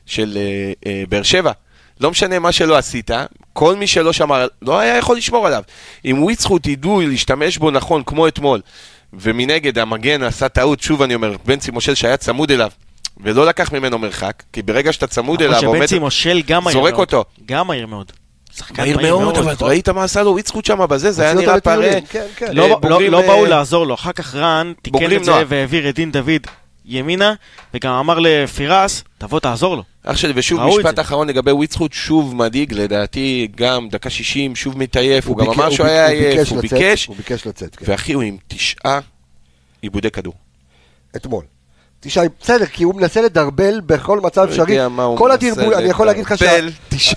[0.06, 1.51] של אה, אה, באר שבע.
[2.01, 3.12] לא משנה מה שלא עשית,
[3.54, 5.63] כל מי שלא שמר, לא היה יכול לשמור עליו.
[6.06, 8.62] אם וויצחוט ידעו להשתמש בו נכון, כמו אתמול,
[9.13, 12.69] ומנגד המגן עשה טעות, שוב אני אומר, בנצי מושל שהיה צמוד אליו,
[13.17, 15.86] ולא לקח ממנו מרחק, כי ברגע שאתה צמוד אליו, למרות עומד...
[16.73, 16.93] זורק.
[16.93, 17.25] אותו.
[17.45, 18.12] גם מהיר מאוד.
[18.58, 21.56] שחקן מהיר מאוד, אבל אתה ראית מה עשה לו וויצחוט שם בזה, זה היה נראה.
[21.56, 22.54] לטיולים, כן, כן.
[22.56, 25.32] לא, אה, לא, לא אה, באו לעזור לו, אחר כך רן תיקן את זה.
[25.48, 26.48] והעביר את דין דוד
[26.86, 27.34] ימינה,
[27.74, 29.84] וגם אמר לפירס, תבוא תעזור לו.
[30.04, 31.00] אח שלי, ושוב משפט.
[31.00, 35.88] אחרון לגבי וויצחוט, שוב מדאיג, לדעתי גם דקה 60, שוב מתעייף, הוא גם אמר שהוא
[35.88, 37.86] הוא היה עייף, הוא ביקש, הוא ביקש לצאת, כן.
[37.88, 39.00] ואחי הוא עם תשעה
[39.82, 40.34] עיבודי כדור.
[41.15, 41.44] אתמול.
[42.06, 44.80] תשעה, בסדר, כי הוא מנסה לדרבל בכל מצב לא אפשרי.
[44.84, 46.36] הוא כל הדרבול, אני יכול להגיד לך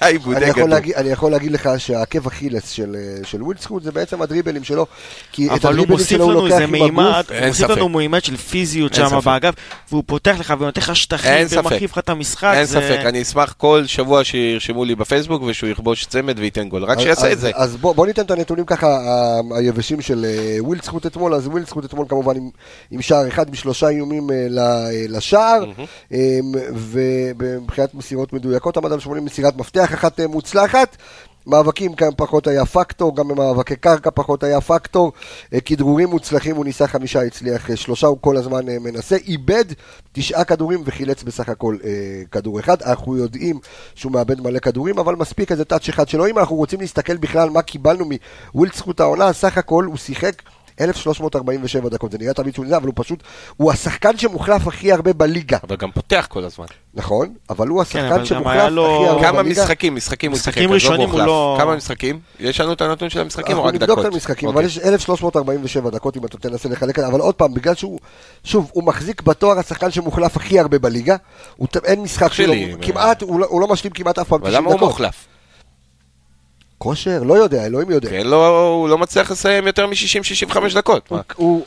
[0.02, 0.68] אני עיבודי יכול, כדור.
[0.68, 4.86] להגיד, אני יכול להגיד לך שהעקב אכילס של, אה, של ווילדסקוט זה בעצם הדריבלים שלו,
[5.32, 7.30] כי את אבל הוא הדריבלים שלו הוא לוקח עם מימד, הגוף.
[7.30, 7.70] הוא אין מוסיף.
[7.70, 9.18] לנו מימד של פיזיות שם.
[9.24, 9.54] באגף,
[9.90, 11.46] והוא פותח לך ונותן לך שטחים.
[11.50, 12.52] ומרחיב לך את המשחק.
[12.56, 16.84] אין זה- ספק, אני אשמח כל שבוע שירשמו לי בפייסבוק ושהוא יכבוש צמד וייתן גול,
[16.84, 17.50] רק שיעשה אז- את זה.
[17.54, 21.84] אז בוא, בוא ניתן את הנתונים ככה ה- היבשים של אה, ווילדסקוט אתמול, אז ווילדסקוט
[21.84, 22.50] אתמול כמובן עם,
[22.90, 24.77] עם שער אחד משלושה איומים אה, ל- אה,
[25.08, 25.64] לשער,
[26.12, 26.38] אה,
[26.74, 30.96] ומבחינת מסירות מדויקות עמד על 80 מסירת מפתח אחת אה, מוצלחת.
[31.48, 35.12] מאבקים כאן פחות היה פקטור, גם במאבקי קרקע פחות היה פקטור.
[35.54, 39.16] אה, כדרורים מוצלחים הוא ניסה חמישה, הצליח אה, שלושה, הוא כל הזמן אה, מנסה.
[39.16, 39.64] איבד
[40.12, 41.90] תשעה כדורים וחילץ בסך הכל אה,
[42.30, 42.82] כדור אחד.
[42.82, 43.58] אנחנו יודעים
[43.94, 46.26] שהוא מאבד מלא כדורים, אבל מספיק איזה טאץ' אחד שלו.
[46.26, 48.04] אם אנחנו רוצים להסתכל בכלל מה קיבלנו
[48.54, 50.42] מווילדסקוט העונה, סך הכל הוא שיחק
[50.80, 52.12] 1347 דקות.
[52.12, 53.22] זה נראה תמיד שהוא נראה, אבל הוא פשוט,
[53.56, 55.58] הוא השחקן שמוחלף הכי הרבה בליגה.
[55.68, 56.66] אבל גם פותח כל הזמן.
[56.94, 57.28] נכון?
[57.50, 59.62] אבל הוא כן, אבל השחקן גם שמוחלף הכי לו- הרבה כמה בליגה.
[59.62, 61.26] משחקים, משחקים הוא שיחק, עזוב ראשונים הוא מוחלף.
[61.26, 62.20] לא- כמה משחקים?
[62.40, 63.88] יש לנו את הנתון של המשחקים או אנחנו רק דקות?
[63.88, 64.66] נבדוק את המשחקים, אבל אוקיי.
[64.66, 67.98] יש 1347 דקות אם אתה תנסה לחלק אבל עוד פעם, בגלל שהוא,
[68.44, 71.16] שוב, הוא מחזיק בתואר השחקן שמוחלף הכי הרבה בליגה,
[71.56, 74.50] הוא אין משחק שלו, שלי, כמעט, הוא לא- הוא לא משלים כמעט אף פעם אבל
[74.50, 74.88] 90 למה הוא דקות.
[74.88, 75.26] מוחלף?
[76.78, 77.22] כושר?
[77.22, 78.10] לא יודע, אלוהים יודע.
[78.10, 81.12] כן, לא, הוא לא מצליח לסיים יותר מ-60-65 דקות.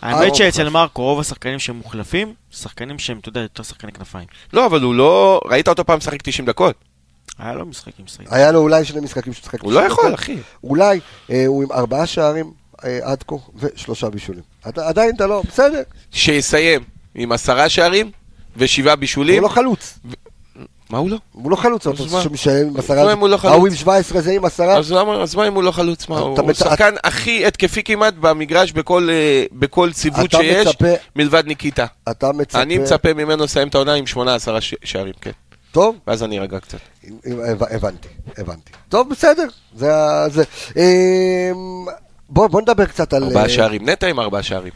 [0.01, 4.25] האמת שאצל מרקו רוב השחקנים שמוחלפים, שחקנים שהם, אתה יודע, יותר שחקני כנפיים.
[4.53, 5.41] לא, אבל הוא לא...
[5.45, 6.75] ראית אותו פעם משחק 90 דקות?
[7.39, 8.27] היה לו משחקים משחקים.
[8.31, 9.61] היה לו אולי שני משחקים שהוא שיחק.
[9.61, 10.13] הוא לא 90 יכול.
[10.13, 10.37] אחי.
[10.63, 12.51] אולי, אה, הוא עם ארבעה שערים
[12.85, 14.41] אה, עד כה, ושלושה בישולים.
[14.69, 16.81] אתה- עדיין אתה לא, בסדר, שיסיים
[17.15, 18.11] עם עשרה שערים
[18.57, 19.35] ושבעה בישולים.
[19.43, 19.99] הוא לא חלוץ.
[20.91, 21.17] מה הוא לא?
[21.31, 22.21] הוא לא חלוץ, אתה אז מה?
[22.21, 23.53] שמשלם עם עשרה, הוא לא חלוץ?
[23.53, 26.09] ההוא עם 17 זה עם עשרה, אז אז מה אם הוא לא חלוץ?
[26.09, 29.45] מה, הוא שחקן הכי התקפי כמעט במגרש בכל, אה,
[29.93, 30.67] ציוות שיש,
[31.15, 31.85] מלבד ניקיטה.
[32.11, 35.31] אתה מצפה, אני מצפה ממנו לסיים את העונה עם שמונה עשרה ש- שערים, כן.
[35.71, 36.77] טוב, ואז אני ארגע קצת.
[37.25, 38.71] הבנ- הבנתי, הבנתי.
[38.89, 40.29] טוב, בסדר, זה ה...
[40.29, 40.43] זה.
[40.75, 41.85] אמ,
[42.29, 43.23] בוא נדבר קצת על...
[43.23, 43.89] ארבעה אה, שערים.
[43.89, 44.73] נטע עם ארבעה שערים.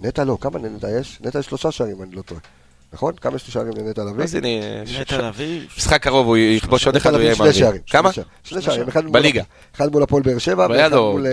[0.00, 1.18] נטע לא, כמה נטע יש?
[1.20, 2.40] נטע יש שלושה שערים, אני לא טועה.
[2.96, 3.14] נכון?
[3.20, 4.24] כמה יש שערים לנטע לביא?
[4.24, 4.48] אז הנה,
[5.00, 7.60] נטע לביא, משחק קרוב הוא יכבוש עוד אחד, הוא לביא יהיה עם שני הרביעי.
[7.60, 7.80] שערים.
[7.90, 8.10] כמה?
[8.44, 9.12] שני שערים.
[9.12, 9.42] בליגה.
[9.76, 11.26] אחד מול הפועל באר שבע, ואחד מול...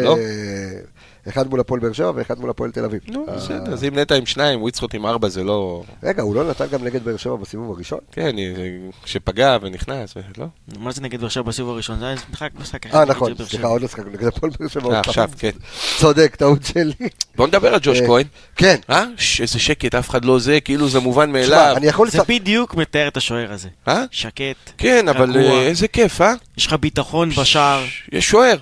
[1.25, 1.31] לא?
[1.31, 3.01] אחד מול הפועל באר שבע ואחד מול הפועל תל אביב.
[3.07, 5.83] נו, אה, בסדר, אז אם נטע עם שניים, וויצחוט עם ארבע, זה לא...
[6.03, 7.99] רגע, הוא לא נתן גם נגד באר שבע בסיבוב הראשון?
[8.11, 8.35] כן,
[9.05, 10.45] שפגע ונכנס, לא?
[10.79, 11.99] מה זה נגד באר שבע בסיבוב הראשון?
[11.99, 12.99] זה היה משחק, משחק אחד.
[12.99, 13.67] אה, נכון, סליחה.
[13.67, 14.93] עוד לא שחקנו נגד הפועל באר שבע.
[14.93, 14.99] אה.
[14.99, 15.51] עכשיו, כן.
[15.97, 16.93] צודק, טעות שלי.
[17.35, 18.25] בוא נדבר על ג'וש אה, כהן.
[18.55, 18.79] כן.
[18.89, 19.05] אה?
[19.39, 21.75] איזה שקט, אף אחד לא זה, כאילו זה מובן מאליו.
[21.81, 22.23] זה לספר...
[22.27, 23.69] בדיוק מתאר את השוער הזה.
[23.87, 24.03] אה?
[24.11, 25.61] שקט, כן, אבל רגוע.
[25.61, 26.33] איזה כיף, אה?
[26.57, 28.57] יש לך ביטחון בשער, יש שוער.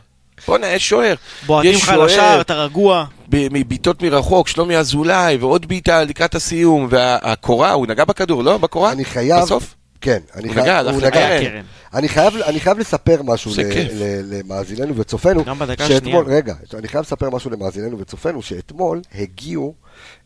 [0.47, 1.15] בואנה, יש שוער.
[1.45, 3.05] בועטים יש לך לשער, אתה רגוע.
[3.29, 8.57] ב- מבעיטות מרחוק, שלומי אזולאי, ועוד בעיטה לקראת הסיום, והקורה, הוא נגע בכדור, לא?
[8.57, 8.91] בקורה?
[8.91, 9.41] אני חייב...
[9.41, 9.75] בסוף?
[10.01, 10.65] כן, אני הוא חייב...
[10.65, 11.01] נגע, הוא.
[11.01, 11.27] נגע.
[11.27, 11.61] היה קרן.
[11.93, 13.61] אני חייב, אני חייב לספר משהו ל-.
[13.93, 15.43] ל- למאזיננו וצופינו.
[15.43, 16.37] גם בדקה שאתמול, השנייה.
[16.37, 19.73] רגע, אני חייב לספר משהו למאזיננו וצופינו, שאתמול הגיעו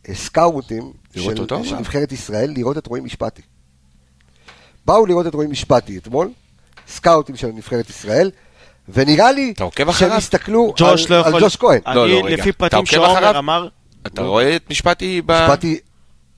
[0.08, 1.64] אה, סקאוטים של, אותו?
[1.64, 1.80] של מה?
[1.80, 3.42] נבחרת ישראל לראות את רועי משפטי.
[4.86, 6.30] באו לראות את רועי משפטי אתמול,
[6.88, 8.30] סקאוטים של נבחרת ישראל,
[8.88, 9.54] ונראה לי
[9.92, 10.12] שהם?
[10.12, 11.34] הסתכלו על, לא יכול...
[11.34, 11.80] על ג'וש כהן.
[11.86, 12.36] לא, לא, אני, רגע.
[12.36, 12.86] לפי פרטים?
[12.86, 13.68] שעומר אמר,
[14.06, 15.32] אתה רואה את משפטי ב...
[15.32, 15.78] משפטי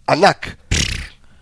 [0.09, 0.55] ענק.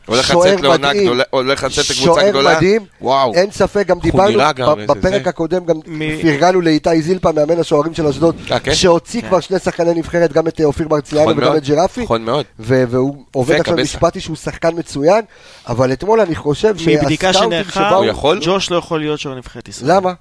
[0.07, 1.05] הולך שוער לצאת לעונה מדהים.
[1.05, 2.57] גדולה, הולך לצאת לקבוצה שוער גדולה.
[2.57, 3.35] מדהים, וואו.
[3.35, 5.29] אין ספק, גם דיברנו גם, בפרק זה.
[5.29, 8.75] הקודם, גם מ- פרגנו לאיתי זילפה, מאמן השוערים של אשדוד, אה, כן?
[8.75, 9.29] שהוציא כן.
[9.29, 11.57] כבר שני שחקני נבחרת, גם את אה, אופיר מרציאנו נכון וגם מאוד.
[11.57, 12.45] את ג'רפי, נכון מאוד.
[12.59, 13.77] והוא עובד עכשיו.
[13.77, 15.25] משפטי שהוא שחקן מצוין,
[15.69, 17.97] אבל אתמול אני חושב מבדיקה שנערכה, שבאו...
[17.97, 18.41] הוא יכול?
[18.43, 19.97] ג'וש לא יכול להיות שוער נבחרת ישראל.
[19.97, 20.13] למה?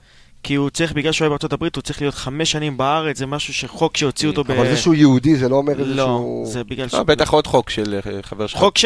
[0.46, 3.26] כי הוא צריך, בגלל שהוא היה בארצות הברית, הוא צריך להיות חמש שנים בארץ, זה
[3.26, 4.52] משהו שחוק שהוציאו אותו ב...
[4.52, 6.48] אבל זה שהוא יהודי, זה לא אומר איזה לא, שהוא...
[6.48, 6.94] זה בגלל ש...
[6.94, 8.60] לא, בטח עוד חוק של אה, חבר שלך.
[8.60, 8.78] חוק.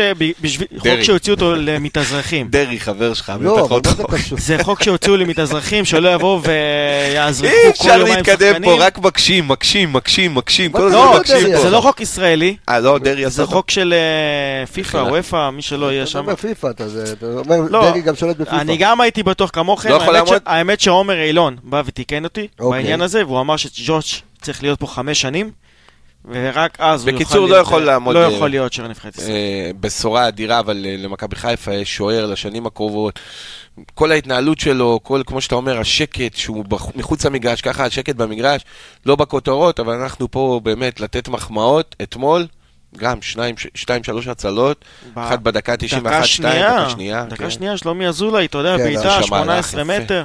[1.02, 2.48] שהוציאו אותו למתאזרחים.
[2.52, 4.16] דרעי, חבר שלך, לא, בטח עוד חוק.
[4.38, 8.78] זה חוק שהוציאו למתאזרחים, שלא יבואו ויעזרקו אי כל אפשר יומיים להתקדם שחקנים.
[8.78, 10.72] פה, רק מקשים, מקשים, מקשים, מקשים.
[10.74, 11.62] לא, לא, מקשים דרעי, פה.
[11.62, 13.46] זה לא חוק ישראלי, אה, לא, דרעי עשה זה.
[13.46, 14.98] חוק של אה, פיפ"א.
[14.98, 16.20] וופא, מי שלא יהיה אתה שם.
[16.20, 18.62] אומר פיפ"א, אתה אתה אומר לא, דרעי גם שולט בפיפ"א.
[18.62, 20.00] אני גם הייתי בטוח כמוכם, לא?
[20.46, 22.82] האמת שעומר אילון בא ותיקן אותי אוקיי.
[22.82, 25.52] בעניין הזה, והוא אמר שג'וש צריך להיות פה חמש שנים,
[26.26, 29.32] ורק אז הוא בקיצור, לא להיות- יכול לעמוד, לא אה, יכול להיות שוער נבחרת ישראל.
[29.32, 33.20] אה, בשורה אדירה, אבל אה, למכבי חיפה יש שוער לשנים הקרובות.
[33.94, 38.62] כל ההתנהלות שלו, כל, כמו שאתה אומר, השקט שהוא מחוץ למגרש, ככה השקט במגרש,
[39.06, 41.96] לא בכותרות, אבל אנחנו פה באמת לתת מחמאות.
[42.04, 42.48] אתמול,
[42.98, 47.24] גם שניים, ש- שתיים, שלוש הצלות, ב- אחת בדקה 91, דקה שתיים, שנייה, דקה שנייה.
[47.26, 47.50] דקה כן.
[47.50, 50.04] שנייה, שלומי אזולאי, אתה יודע, כן, בעיטה שם 18 מהלך יפה.
[50.04, 50.24] מטר.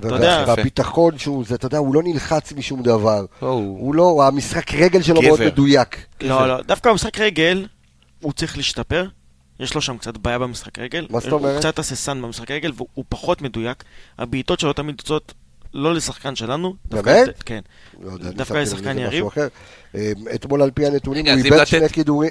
[0.00, 3.24] והביטחון שהוא, זה, אתה יודע, הוא לא נלחץ משום דבר.
[3.42, 5.22] לא, הוא- הוא לא, המשחק רגל שלו.
[5.22, 5.96] מאוד מדויק.
[6.20, 7.66] לא, לא, דווקא במשחק רגל,
[8.20, 9.06] הוא צריך להשתפר.
[9.60, 11.06] יש לו שם קצת בעיה במשחק רגל.
[11.10, 11.58] מה זאת הוא אומרת?
[11.58, 13.84] קצת הססן במשחק רגל, והוא פחות מדויק.
[14.18, 15.34] הבעיטות שלו תמיד יוצאות
[15.74, 16.74] לא לשחקן שלנו.
[16.84, 17.28] באמת?
[17.44, 17.60] כן.
[18.02, 19.24] לא דווקא לשחקן יריב?
[19.94, 22.30] אה, אתמול על פי הנתונים הוא איבד שני כדורים.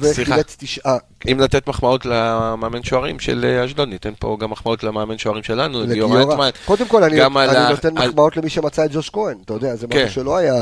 [0.00, 0.98] וחילץ תשעה.
[1.20, 5.42] כן, אם לתת מחמאות למאמן שוערים של אה, אשדוד, ניתן פה גם מחמאות למאמן שוערים
[5.42, 6.20] שלנו, לגיורא.
[6.20, 6.50] אלטמן.
[6.64, 7.20] קודם כל, אני
[7.70, 10.04] נותן מחמאות למי שמצא את ג'וש כהן, אתה יודע, זה כן.
[10.04, 10.54] משהו שלא היה...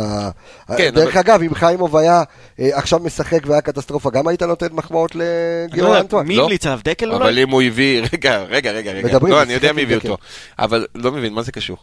[0.76, 2.22] כן, דרך אגב, אם חיימוב היה
[2.60, 5.24] אה, עכשיו משחק והיה קטסטרופה, גם היית נותן מחמאות לא
[5.66, 6.26] לגיורא יודע, אנטואן?
[6.26, 6.42] מי לא.
[6.42, 6.80] המליץ עליו?
[6.84, 7.24] דקל אולי?
[7.24, 9.96] אבל אם הוא הביא, רגע, רגע, רגע, לא, אני יודע מי הביא.
[9.96, 10.16] אותו,
[10.58, 11.76] אבל לא מבין, מה זה קשור?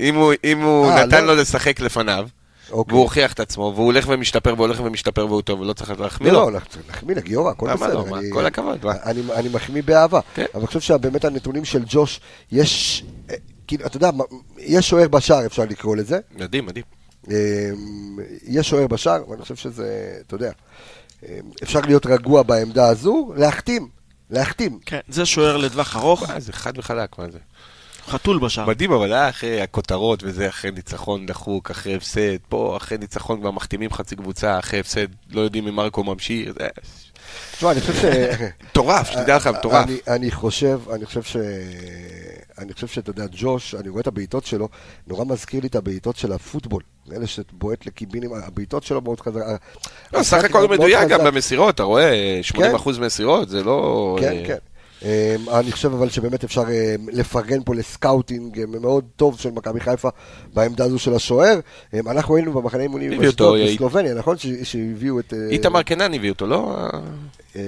[0.00, 0.14] אם
[0.62, 1.34] הוא, נתן לא.
[1.34, 2.26] לו לשחק לפניו,
[2.70, 2.92] אוקיי.
[2.94, 6.38] והוא הוכיח את עצמו, והוא הולך ומשתפר והולך ומשתפר והוא טוב, ולא צריך להחמיא לא,
[6.42, 6.50] לו.
[6.50, 7.74] לא, אנחנו צריכים להחמיא לגיורא, הכל לא?
[7.74, 8.04] בסדר.
[8.04, 8.86] מה, אני- כל הכבוד?
[8.86, 10.20] אני, אני מחמיא באהבה.
[10.34, 10.44] כן.
[10.54, 12.20] אבל אני חושב שבאמת הנתונים של ג'וש,
[12.52, 13.34] יש, אה,
[13.66, 14.10] כאילו, אתה יודע,
[14.58, 16.18] יש שוער בשער, אפשר לקרוא לזה.
[16.36, 16.84] מדהים, מדהים.
[17.30, 17.70] אה,
[18.46, 20.52] יש שוער בשער, ואני חושב שזה, אתה יודע,
[21.28, 23.88] אה, אפשר להיות רגוע בעמדה הזו, להחתים,
[24.30, 24.78] להחתים.
[24.86, 27.38] כן, זה שוער לטווח ארוך, זה חד וחלק, מה זה?
[28.10, 28.66] חתול בשער.
[28.66, 33.50] מדהים, אבל היה אחרי הכותרות וזה, אחרי ניצחון דחוק, אחרי הפסד, פה אחרי ניצחון כבר
[33.50, 36.68] מחתימים חצי קבוצה, אחרי הפסד לא יודעים אם מרקו ממשיך, זה
[37.52, 38.04] תשמע, אני חושב ש...
[38.70, 39.84] מטורף, תדע לך, מטורף.
[39.84, 41.36] אני, אני חושב, אני חושב ש...
[42.58, 44.68] אני חושב שאתה יודע, ג'וש, אני רואה את הבעיטות שלו,
[45.06, 46.82] נורא מזכיר לי את הבעיטות של הפוטבול.
[47.12, 49.40] אלה שבועט לקיבינים, הבעיטות שלו מאוד חזק.
[50.12, 52.40] לא, סך הכל מדויק גם במסירות, אתה רואה,
[52.84, 54.16] 80% מסירות, זה לא...
[54.20, 54.56] כן, אה, כן.
[55.02, 55.08] אמ,
[55.58, 60.08] אני חושב אבל שבאמת אפשר אמ, לפרגן פה לסקאוטינג אמ, מאוד טוב של מכבי חיפה
[60.54, 61.60] בעמדה הזו של השוער.
[62.06, 64.36] אנחנו היינו במחנה אימונים אה, בסלובניה, נכון?
[64.62, 65.34] שהביאו את...
[65.34, 66.76] אה, איתמר קנן הביא אותו, לא?
[67.56, 67.62] אה,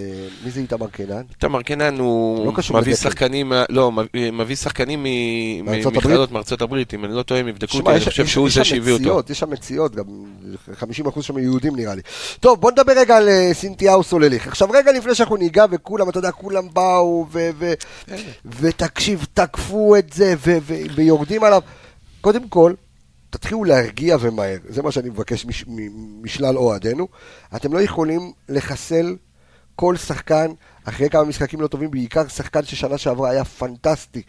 [0.44, 1.22] מי זה איתמר קינן?
[1.30, 2.94] איתמר קנן הוא לא קשור מביא.
[2.94, 3.92] שחקנים, לא,
[4.32, 5.06] מביא- שחקנים
[5.64, 8.48] ממכללות מארצות הברית, אם אני לא טועה, הם יבדקו אותי, אני יש- חושב יש- שהוא
[8.48, 9.02] יש זה שם שהביא אותו.
[9.02, 10.04] מציאות, יש שם מציאות, גם
[10.80, 12.02] 50% שם יהודים נראה לי.
[12.40, 14.46] טוב, בוא נדבר רגע על אה, סינתיהו סולליך.
[14.46, 17.72] עכשיו, רגע לפני שאנחנו ניגע, וכולם, אתה יודע, כולם באו, ו- ו-
[18.44, 21.62] ותקשיב, תקפו את זה, ו- ו- ויורדים עליו.
[22.20, 22.72] קודם כל,
[23.30, 25.64] תתחילו להרגיע ומהר, זה מה שאני מבקש מש-
[26.22, 27.08] משלל אוהדינו.
[27.56, 29.16] אתם לא יכולים לחסל
[29.76, 30.46] כל שחקן
[30.84, 34.22] אחרי כמה משחקים לא טובים, בעיקר שחקן ששנה שעברה היה פנטסטי.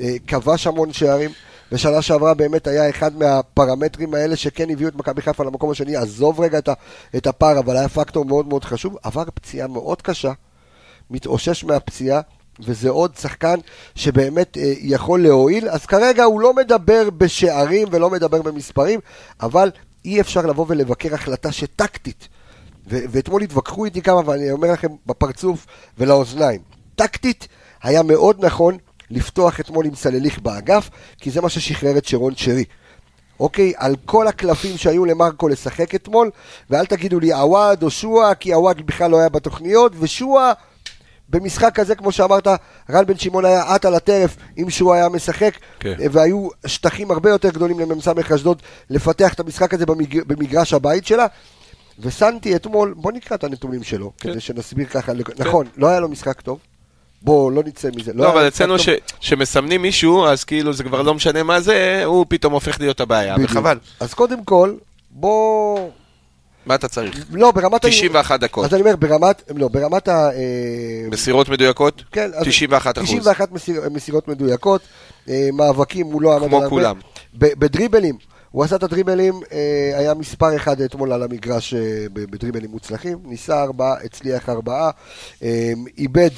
[0.00, 1.30] אה, כבש המון שערים,
[1.72, 6.40] בשנה שעברה באמת היה אחד מהפרמטרים האלה שכן הביאו את מכבי חיפה למקום השני, עזוב
[6.40, 6.58] רגע
[7.16, 10.32] את הפער, אבל היה פקטור מאוד מאוד חשוב, עבר פציעה מאוד קשה,
[11.12, 12.20] מתאושש מהפציעה,
[12.60, 13.54] וזה עוד שחקן
[13.94, 19.00] שבאמת אה, יכול להועיל, אז כרגע הוא לא מדבר בשערים ולא מדבר במספרים,
[19.40, 19.70] אבל
[20.04, 22.28] אי אפשר לבוא ולבקר החלטה שטקטית,
[22.90, 25.66] ו- ואתמול התווכחו איתי כמה, ואני אומר לכם בפרצוף
[25.98, 26.60] ולאוזניים,
[26.94, 27.48] טקטית
[27.82, 28.76] היה מאוד נכון
[29.10, 32.64] לפתוח אתמול עם סלליך באגף, כי זה מה ששחרר את שרון שרי.
[33.40, 36.30] אוקיי, על כל הקלפים שהיו למרקו לשחק אתמול,
[36.70, 40.52] ואל תגידו לי עווד או שועה, כי עווד בכלל לא היה בתוכניות, ושועה,
[41.32, 42.48] במשחק כזה, כמו שאמרת,
[42.90, 45.94] רן בן שמעון היה עט על הטרף אם שהוא היה משחק, כן.
[46.12, 50.22] והיו שטחים הרבה יותר גדולים למ"ס אשדוד לפתח את המשחק הזה במג...
[50.26, 51.26] במגרש הבית שלה.
[51.98, 54.30] וסנטי אתמול, בוא נקרא את הנתונים שלו, כן.
[54.30, 56.58] כדי שנסביר ככה, נכון, לא היה לו משחק טוב,
[57.22, 58.12] בוא לא נצא מזה.
[58.14, 58.78] לא, היה אבל אצלנו.
[58.78, 58.88] ש-
[59.20, 63.34] שמסמנים מישהו, אז כאילו זה כבר לא משנה מה זה, הוא פתאום הופך להיות הבעיה,
[63.34, 63.50] בדיוק.
[63.50, 63.78] וחבל.
[64.00, 64.74] אז קודם כל,
[65.10, 65.88] בוא...
[66.66, 67.26] מה אתה צריך?
[67.30, 67.84] לא, ברמת...
[67.84, 68.64] ה- 91 דקות.
[68.64, 69.42] אז אני אומר, ברמת...
[69.56, 70.30] לא, ברמת ה...
[70.30, 72.02] אה, מסירות מדויקות?
[72.12, 73.08] כן, אז 91 אחוז.
[73.08, 74.80] 91 מסיר, מסירות מדויקות,
[75.28, 76.68] אה, מאבקים הוא לא עמד כמו.
[76.68, 76.98] כולם.
[77.34, 78.16] בדריבלים,
[78.50, 81.74] הוא עשה את הדריבלים, אה, היה מספר אחד אתמול על המגרש
[82.12, 84.90] בדריבלים מוצלחים, ניסה ארבעה, הצליח ארבעה,
[85.98, 86.30] איבד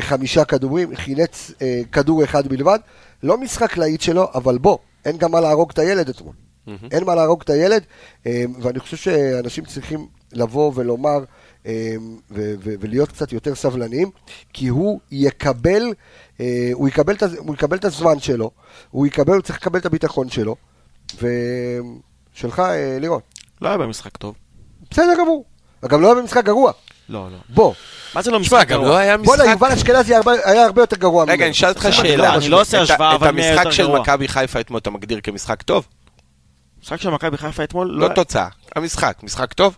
[0.00, 1.50] חמישה כדורים, חילץ
[1.92, 2.78] כדור אחד בלבד,
[3.22, 6.32] לא משחק להיט שלו, אבל בוא, אין גם מה להרוג את הילד אתמול.
[6.90, 7.82] אין מה להרוג את הילד,
[8.26, 11.18] אה, ואני חושב שאנשים צריכים לבוא ולומר
[11.66, 11.94] אה,
[12.30, 14.10] ו- ו- ולהיות קצת יותר סבלניים,
[14.52, 15.82] כי הוא יקבל,
[16.40, 18.50] אה, הוא יקבל, את, הוא יקבל את הזמן שלו,
[18.90, 20.56] הוא יקבל, הוא צריך לקבל את הביטחון שלו,
[21.14, 22.62] ושלך,
[23.00, 23.20] לירון.
[23.62, 24.34] לא היה במשחק טוב.
[24.90, 25.44] בסדר גמור.
[25.88, 26.72] גם לא היה במשחק גרוע.
[27.08, 27.36] לא, לא.
[27.48, 27.74] בוא,
[28.14, 28.88] מה זה לא משחק גרוע?
[28.88, 29.52] לא היה בוא'נה, משחק...
[29.52, 32.34] יובל אשכנזי היה הרבה יותר גרוע רגע, אני אשאל אותך שאלה.
[32.34, 34.00] אני לא עושה את השוואה, אבל מי היה את יותר המשחק של גרוע?
[34.00, 35.86] מכבי חיפה אתמול אתה מגדיר כמשחק טוב?
[36.82, 38.14] משחק של מכבי חיפה אתמול, לא לא...
[38.14, 38.48] תוצאה.
[38.76, 39.76] המשחק, משחק טוב?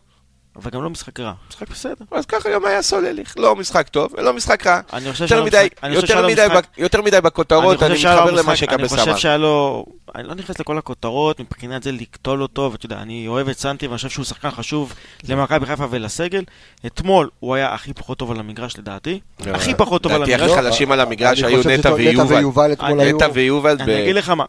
[0.57, 1.33] אבל גם לא משחק רע.
[1.51, 2.05] משחק בסדר.
[2.11, 4.81] אז ככה גם היה סולליך, לא משחק טוב ולא משחק רע.
[4.93, 7.99] אני חושב יותר שלא מדי, משחק- אני יותר מדי משחק- ב- יותר מדי בכותרות, אני
[7.99, 9.17] שהיה לו מתחבר למה משחק- שקבס אני חושב אמר.
[9.19, 9.87] שהיה לו...
[10.15, 13.87] אני לא נכנס לכל הכותרות מבחינת זה לקטול אותו, ואתה יודע, אני אוהב את סנטי
[13.87, 14.95] ואני חושב שהוא שחקן חשוב
[15.29, 16.43] למכבי חיפה ולסגל.
[16.87, 19.21] אתמול הוא היה הכי פחות טוב על המגרש לדעתי.
[19.47, 20.51] לא, הכי פחות טוב על לדעתי המגרש.
[20.51, 22.35] הכי חלשים על המגרש אני היו נטע ויובל.
[22.37, 23.17] ויובל אתמול היו...
[23.17, 23.77] נטע ויובל.
[23.81, 24.45] אני אגיד לך מה,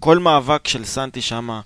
[0.00, 1.60] כל מאבק, של סנטי שם,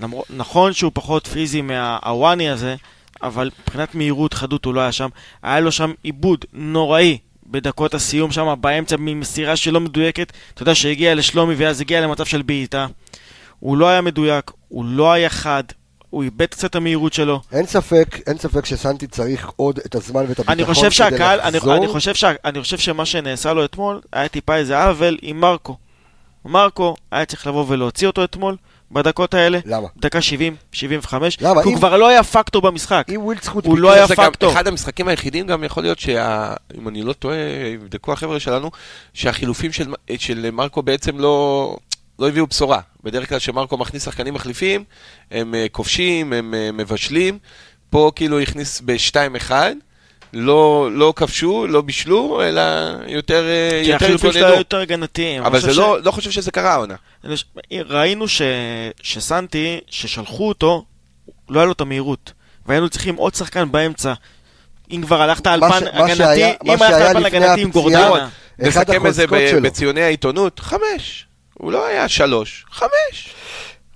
[0.00, 2.76] למרות- נכון שהוא פחות פיזי מהוואני הזה,
[3.22, 5.08] אבל מבחינת מהירות, חדות, הוא לא היה שם.
[5.42, 10.32] היה לו שם עיבוד נוראי בדקות הסיום שם, באמצע, ממסירה שלא מדויקת.
[10.54, 12.86] אתה יודע שהגיע לשלומי ואז הגיע למצב של בעיטה.
[13.60, 15.64] הוא לא היה מדויק, הוא לא היה חד,
[16.10, 17.40] הוא איבד קצת את המהירות שלו.
[17.52, 21.56] אין ספק, אין ספק שסנטי צריך עוד את הזמן ואת הביטחון אני חושב שהקהל, אני,
[21.56, 21.74] לחזור.
[21.76, 25.76] אני, חושב שה, אני חושב שמה שנעשה לו אתמול היה טיפה איזה עוול עם מרקו.
[26.44, 28.56] מרקו היה צריך לבוא ולהוציא אותו אתמול,
[28.92, 29.58] בדקות האלה.
[29.64, 29.88] למה?
[29.96, 31.38] דקה 70, 75.
[31.40, 31.60] למה?
[31.62, 33.06] כי הוא אם- כבר לא היה פקטור במשחק.
[33.14, 34.52] אם ווילדסחוט הוא לא היה פקטור.
[34.52, 36.54] אחד המשחקים היחידים גם יכול להיות שה...
[36.78, 37.36] אם אני לא טועה,
[37.74, 38.70] יבדקו החבר'ה שלנו,
[39.14, 41.76] שהחילופים של, של מרקו בעצם לא,
[42.18, 42.80] לא הביאו בשורה.
[43.04, 44.84] בדרך כלל כשמרקו מכניס שחקנים מחליפים,
[45.30, 47.38] הם אה, כובשים, הם אה, מבשלים.
[47.90, 49.50] פה כאילו הכניס ב-2-1,
[50.34, 52.62] לא, לא כבשו, לא בישלו, אלא
[53.06, 54.52] יותר, אה, כי יותר החילופים שלו התגוננו.
[54.54, 55.42] היו יותר הגנתיים.
[55.44, 56.94] אבל זה חושב לא, לא חושב שזה קרה העונה.
[57.30, 57.46] חושב-
[57.88, 58.42] ראינו ש...
[59.02, 60.84] שסנטי, ששלחו אותו,
[61.48, 62.32] לא היה לו את המהירות.
[62.66, 64.12] והיינו צריכים עוד שחקן באמצע.
[64.90, 68.28] אם כבר הלכת על פן ש- הגנתי, שהיה- אם הלכת על פן הגנתי עם גורדנה.
[68.58, 69.26] נסכם את זה.
[69.62, 71.26] בציוני העיתונות, חמש.
[71.54, 72.90] הוא לא היה שלוש, חמש.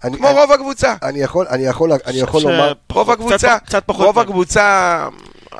[0.04, 0.94] אני- כמו אני- רוב הקבוצה.
[1.02, 4.06] אני יכול, אני יכול, אני יכול ש- לומר, רוב הקבוצה, קצת- קצת פחות.
[4.06, 5.08] רוב הקבוצה,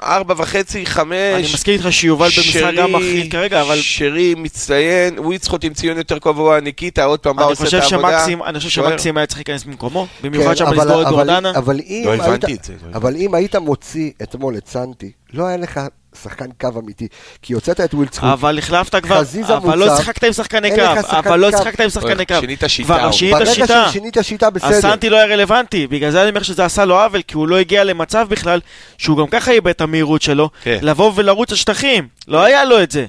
[0.03, 1.13] ארבע וחצי, חמש.
[1.35, 6.19] אני מסכים איתך שיובל במשחק גם מחליט כרגע, אבל שרי מצטיין, וויצחוט עם ציון יותר
[6.19, 8.25] גבוה, ניקיטה עוד פעם בא אני עושה חושב את העבודה.
[8.47, 8.71] אני חושב.
[8.71, 11.51] שמקסים היה צריך להיכנס במקומו, כן, במיוחד שם אבל- לסגור את אבל- גורדנה.
[11.57, 15.13] אבל אם לא היית- הבנתי את זה, לא אבל אם היית מוציא אתמול את סנטי,
[15.33, 15.81] לא היה לך
[16.23, 17.09] שחקן קו אמיתי,
[17.43, 20.83] כי הוצאת את ווילד זכות, אבל החלפת כבר, חזיזה אבל לא שיחקת עם שחקני קו,
[21.19, 21.51] אבל לא.
[21.51, 22.35] שיחקת עם שחקני קו.
[22.41, 23.87] שינית שיטה, הוא- שינית ברגע שיטה.
[23.91, 27.01] ששינית שיטה בסדר, אז סנטי לא היה רלוונטי, בגלל זה אני אומר שזה עשה לו
[27.01, 28.61] עוול, כי הוא לא הגיע למצב בכלל
[28.99, 30.79] שהוא גם ככה איבד את המהירות שלו, כן.
[30.83, 33.07] לבוא ולרוץ לשטחים, לא היה לו את זה.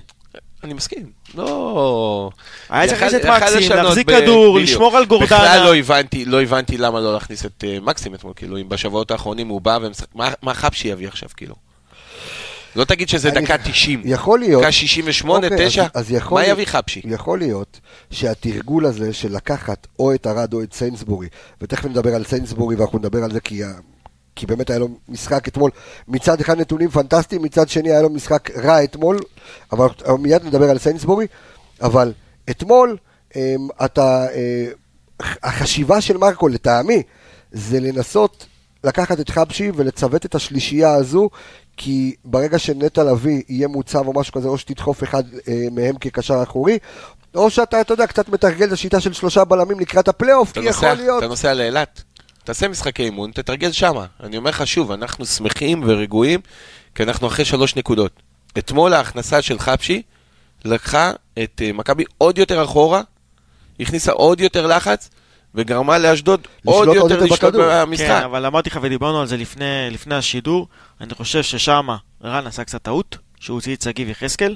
[0.64, 1.06] אני מסכים.
[1.36, 2.30] לא...
[2.70, 4.60] היה צריך להכניס את מקסים, להחזיק כדור.
[4.60, 5.26] לשמור על גורדנה.
[5.28, 9.12] בכלל לא הבנתי, לא הבנתי למה לא להכניס את אה, מקסים אתמול, כאילו, אם בשבועות
[9.12, 10.08] האחרונים הוא בא ומשחק...
[10.42, 11.56] מה- חבשי יביא עכשיו, כאילו?
[12.80, 14.02] לא תגיד שזה אני- דקה 90.
[14.06, 17.02] יכול להיות, דקה 68, אוקיי, 9, אז- אז יכול מה יביא חבשי?
[17.06, 17.80] יכול להיות
[18.12, 21.28] שהתרגול הזה של לקחת או את ארד או את סיינסבורי,
[21.62, 23.62] ותכף נדבר על סיינסבורי ואנחנו נדבר על זה כי,
[24.36, 25.72] כי באמת היה לו משחק אתמול,
[26.08, 29.20] מצד אחד נתונים פנטסטיים, מצד שני היה לו משחק רע אתמול,
[29.72, 29.88] אבל
[30.20, 31.28] מיד נדבר על סיינסבורי,
[31.82, 32.14] אבל
[32.50, 32.98] אתמול
[33.36, 33.42] אמ,
[33.86, 34.66] אתה, אה,
[35.44, 37.04] החשיבה של מרקו לטעמי
[37.52, 38.46] זה לנסות
[38.84, 41.30] לקחת את חבשי ולצוות את השלישייה הזו
[41.78, 46.44] כי ברגע שנטע לביא יהיה מוצב או משהו כזה, או שתדחוף אחד אה, מהם כקשר
[46.44, 46.78] אחורי,
[47.36, 50.94] או שאתה, אתה יודע, קצת מתרגל את השיטה של שלושה בלמים לקראת הפלייאוף, כי יכול
[50.94, 51.18] להיות...
[51.18, 52.04] אתה נוסע לאילת,
[52.44, 54.06] תעשה משחקי אימון, תתרגל שמה.
[54.24, 56.40] אני אומר לך שוב, אנחנו שמחים ורגועים,
[56.96, 58.12] כי אנחנו אחרי שלוש נקודות.
[58.58, 60.02] אתמול ההכנסה של חבשי
[60.66, 61.12] לקחה
[61.44, 63.02] את אה, מכבי עוד יותר אחורה,
[63.80, 65.10] הכניסה עוד יותר לחץ,
[65.56, 67.62] וגרמה לאשדוד עוד יותר לשלוט בכדור.
[67.66, 68.08] במשחק.
[68.08, 70.68] כן, אבל אמרתי לך ודיברנו על זה לפני, לפני השידור,
[71.02, 71.88] אני חושב ששם
[72.24, 74.56] רן עשה קצת טעות, שהוא הוציא את שגיב יחזקאל.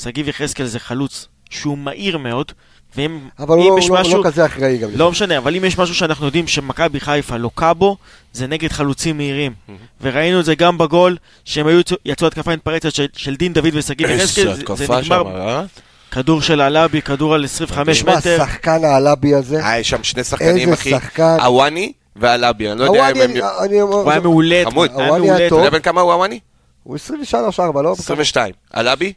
[0.00, 2.52] שגיב יחזקאל זה חלוץ שהוא מהיר מאוד,
[2.96, 4.22] ואם אבל אם הוא יש לא, משהו...
[4.22, 4.90] לא כזה אחראי גם.
[4.94, 7.96] לא משנה, אבל אם יש משהו שאנחנו יודעים שמכבי חיפה לוקה בו,
[8.32, 9.52] זה נגד חלוצים מהירים.
[10.00, 14.10] וראינו את זה גם בגול, שהם היו, יצאו התקפה מתפרצת של, של דין דוד ושגיב
[14.10, 15.64] יחזקאל, איזה זה, התקפה זה נגמר, שם, אה?
[16.12, 18.42] כדור של אלאבי, כדור על 25 שמע, מטר.
[18.42, 20.90] השחקן העלבי הזה, אה, יש שם שני שחקנים, איזה אחי.
[20.90, 21.36] שחקן.
[21.44, 23.30] הוואני והלאבי, אני לא יודע אם הם...
[23.30, 24.90] אני- אני אומר, הוא היה מעולה, חמוד.
[24.96, 25.36] היה מעולה.
[25.36, 25.54] היה אתה.
[25.54, 26.38] יודע בן כמה הוא הוואני?
[26.82, 27.92] הוא 23 4 לא?
[27.98, 28.52] 22.
[28.74, 29.12] הלאבי?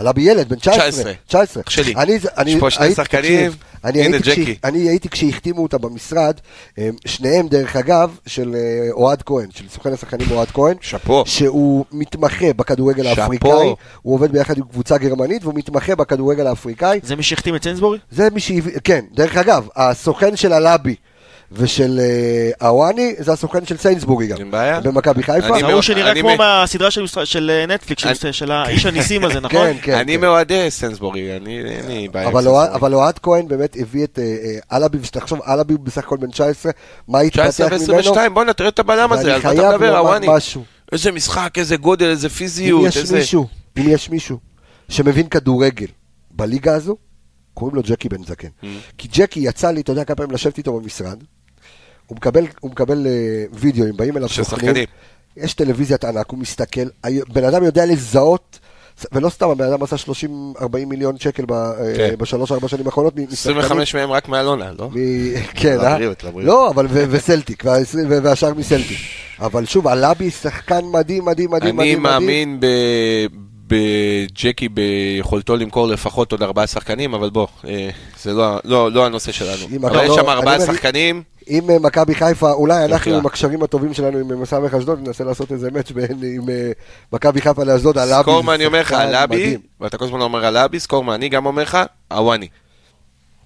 [0.00, 0.90] עלה ילד, בן 19.
[0.90, 1.12] 19.
[1.26, 1.62] 19.
[1.66, 1.94] אח שלי.
[1.96, 3.52] אני, אני, יש פה שני שחקנים.
[3.84, 4.56] הנה, הייתי, ג'קי.
[4.64, 6.34] אני הייתי כשהחתימו אותה במשרד,
[6.76, 10.76] הם, שניהם דרך אגב, של אה, אוהד כהן, של סוכן השחקנים אוהד כהן.
[10.80, 11.22] שאפו.
[11.26, 13.06] שהוא מתמחה בכדורגל.
[13.06, 17.00] האפריקאי, הוא עובד ביחד עם קבוצה גרמנית והוא מתמחה בכדורגל האפריקאי.
[17.02, 17.98] זה מי שהחתים את סיינסבורי?
[18.10, 20.94] זה מי שהביא, כן, דרך אגב, הסוכן של הלאבי
[21.52, 24.80] ושל אה, הוואני, זה הסוכן של סיינסבורי גם, אין בעיה.
[24.80, 25.32] במכבי חיפה.
[25.38, 26.88] אני זה מאוד- ההוא שנראה כמו מהסדרה
[27.24, 29.58] של אה, נטפליקס, של- האיש הניסים הזה, נכון?
[29.72, 29.94] כן, כן.
[29.94, 30.20] אני כן.
[30.20, 32.74] מאוהדי סנסבורי, אני אין לי בעיה עם אבל אוהד- סנסבורי.
[32.80, 34.24] אבל אוהד כהן באמת הביא את אה,
[34.70, 36.72] אה, אלאבי, ושתחשוב, אלאבי הוא בסך הכל בן 19,
[37.08, 38.12] מה 19 התפתח ממנו?
[38.14, 40.36] ו-22, בואנה, תראה את הבלם הזה, על מה אתה מדבר?
[40.36, 40.64] משהו.
[40.92, 43.16] איזה משחק, איזה גודל, איזה אם פיזיות, יש איזה...
[43.18, 43.46] מישהו,
[43.78, 44.38] אם יש מישהו
[44.88, 45.86] שמבין כדורגל
[46.30, 46.96] בליגה הזו,
[47.54, 48.48] קוראים לו ג'קי בן זקן.
[48.62, 48.66] Mm.
[48.98, 51.18] כי ג'קי יצא לי, אתה יודע כמה פעמים לשבת איתו במשרד,
[52.10, 53.12] הוא מקבל, הוא מקבל אה,
[53.52, 54.74] וידאו, אם באים אליו סוכנים.
[55.36, 56.80] יש טלוויזיית ענק, הוא מסתכל,
[57.32, 58.58] בן אדם יודע לזהות,
[59.12, 60.06] ולא סתם, הבן אדם עשה 30-40
[60.86, 62.14] מיליון שקל ב- אה, כן.
[62.18, 63.58] בשלוש-ארבע שנים האחרונות, מ- משחקנים.
[63.58, 64.88] 25 מהם רק מאלונה, לא?
[64.90, 64.94] מ-
[65.54, 65.98] כן, אה?
[66.36, 67.64] לא, אבל ו- וסלטיק,
[68.22, 68.98] והשאר מסלטיק.
[69.40, 72.02] אבל שוב, אלאבי שחקן מדהים, מדהים, מדהים, אני מדהים.
[72.02, 72.02] מדהים.
[72.02, 73.26] מאמין ב-
[73.66, 77.90] בג'קי ביכולתו למכור לפחות עוד ארבעה שחקנים, אבל בוא, אה,
[78.22, 79.66] זה לא- לא לא הנושא שלנו.
[79.80, 83.14] אבל יש לא- שם אני ארבעה שחקנים, אם אה, מכבי חיפה, אולי אנחנו.
[83.18, 86.70] עם הקשרים הטובים שלנו עם סמך אשדוד, ננסה לעשות איזה מאץ' בין עם אה,
[87.12, 88.22] מכבי חיפה לאשדוד, אלאבי.
[88.22, 88.96] סקור מה זה אני אומר לך,
[89.30, 89.60] מדהים.
[89.80, 90.44] ואתה כל הזמן אומר
[90.78, 91.78] סקור מה אני גם אומר לך,
[92.12, 92.48] הוואני.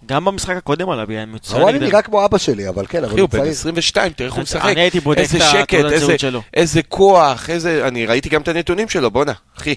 [0.07, 1.78] גם במשחק הקודם עליו היה מצוין הוואני.
[1.78, 3.50] נראה כמו אבא שלי, אבל כן, אבל אחי, הוא הוא בן צעיר.
[3.50, 4.76] 22, תראה איך הוא אני משחק.
[4.76, 6.42] הייתי בודק איזה את שקט, התעודת איזה- זהות שלו.
[6.55, 7.88] איזה כוח, איזה...
[7.88, 9.74] אני ראיתי גם את הנתונים שלו, בואנה, אחי.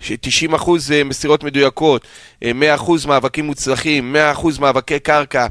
[0.00, 2.02] ש- 90 אחוז אה, מסירות מדויקות,
[2.44, 5.46] אה, 100 אחוז מאבקים מוצלחים, 100 אחוז מאבקי קרקע, אה,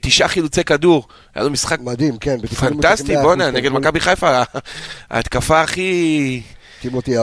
[0.00, 1.06] תשעה חילוצי כדור.
[1.34, 2.38] היה לו משחק מדהים, כן.
[2.46, 4.42] פנטסטי, בואנה, 100%, נגד מכבי חיפה.
[5.10, 6.42] ההתקפה הכי...
[6.80, 7.16] טימותי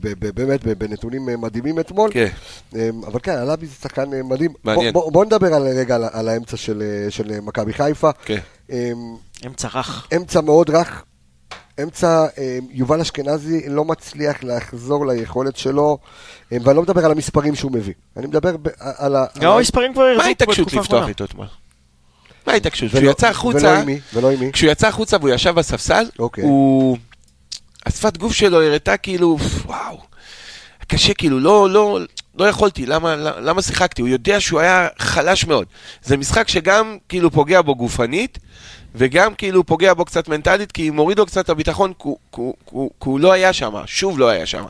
[0.00, 2.10] ב- באמת, ב- בנתונים אה, מדהימים אתמול.
[2.12, 2.28] כן.
[2.76, 4.52] אה, אבל כן, אלאבי זה שחקן אה, מדהים.
[4.64, 4.92] מעניין.
[4.92, 8.10] בוא- בוא בוא נדבר על- רגע על- על האמצע של אה, של אה, מכבי חיפה.
[8.24, 8.38] כן.
[8.72, 8.90] אה,
[9.46, 10.06] אמצע רך.
[10.16, 11.04] אמצע מאוד רך.
[11.82, 15.98] אמצע, אה, יובל אשכנזי לא מצליח לחזור ליכולת שלו,
[16.52, 17.94] אה, ואני לא מדבר על המספרים שהוא מביא.
[18.16, 19.24] אני מדבר ב- על ה...
[19.40, 21.08] גם ה- המספרים כבר מה הרזו ההתעקשות בתקופה לפתוח האחרונה.
[21.08, 21.46] איתו אתמול?
[22.50, 22.88] מה ההתעקשות?
[22.92, 24.00] ולא- כשהוא יצא ולא החוצה, עם מי?
[24.14, 24.52] ולא עם מי?
[24.52, 26.44] כשהוא יצא החוצה והוא ישב בספסל, אוקיי.
[26.44, 26.96] הוא...
[27.86, 30.00] השפת גוף שלו הראתה כאילו, וואו,
[30.88, 31.98] קשה כאילו, לא, לא,
[32.38, 34.02] לא יכולתי, למה, למה שיחקתי?
[34.02, 35.66] הוא יודע שהוא היה חלש מאוד.
[36.02, 38.38] זה משחק שגם כאילו פוגע בו גופנית,
[38.94, 42.08] וגם כאילו פוגע בו קצת מנטלית, כי מוריד לו קצת הביטחון, כי
[42.98, 44.64] הוא לא היה שם, שוב לא היה שם.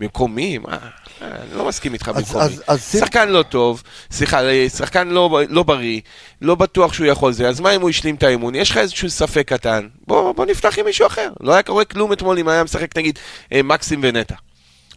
[0.00, 0.58] במקום מי?
[0.58, 0.68] מה?
[0.72, 0.78] אה,
[1.22, 2.62] אני לא מסכים איתך במקום אז-
[2.94, 3.00] מי.
[3.00, 6.00] שחקן לא טוב, סליחה, אה, שחקן לא, לא בריא,
[6.42, 8.54] לא בטוח שהוא יכול זה, אז מה אם הוא השלים את האימון?
[8.54, 11.28] יש לך איזשהו ספק קטן, בוא, בוא נפתח עם מישהו אחר.
[11.40, 13.18] לא היה קורה כלום אתמול אם היה משחק נגיד
[13.52, 14.34] אה, מקסים ונטע.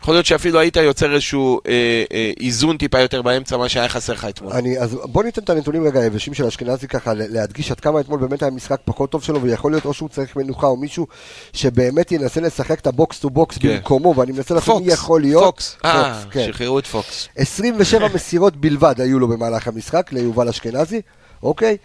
[0.01, 4.13] יכול להיות שאפילו היית יוצר איזשהו אה, אה, איזון טיפה יותר באמצע, מה שהיה חסר
[4.13, 4.53] לך אתמול.
[4.53, 8.19] אני, אז בוא ניתן את הנתונים רגע היבשים של אשכנזי ככה, להדגיש עד כמה אתמול
[8.19, 11.07] באמת היה משחק פחות טוב שלו, ויכול להיות או שהוא צריך מנוחה, או מישהו
[11.53, 13.75] שבאמת ינסה לשחק את ה box to box כן.
[13.75, 15.43] במקומו, ואני מנסה לחשוב מי יכול להיות.
[15.43, 16.47] פוקס, אה, פוקס, כן.
[16.47, 17.27] שחררו את פוקס.
[17.35, 21.01] 27 מסירות בלבד היו לו במהלך המשחק, ליובל אשכנזי,
[21.43, 21.77] אוקיי?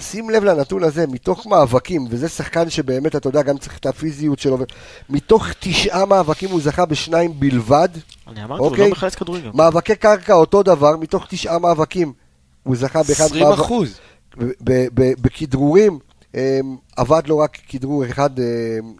[0.00, 4.38] שים לב לנתון הזה, מתוך מאבקים, וזה שחקן שבאמת, אתה יודע, גם צריך את הפיזיות
[4.38, 4.58] שלו,
[5.10, 7.88] מתוך תשעה מאבקים הוא זכה בשניים בלבד,
[8.28, 8.84] אני אמרתי, הוא אוקיי.
[8.84, 9.50] לא מחלץ כדורגל.
[9.54, 12.12] מאבקי קרקע אותו דבר, מתוך תשעה מאבקים
[12.62, 13.98] הוא זכה באחד 20 מאבק- אחוז.
[14.38, 15.98] ב- ב- ב- בכדרורים,
[16.34, 16.40] אמ,
[16.96, 18.44] עבד לו רק כדרור אחד, אמ,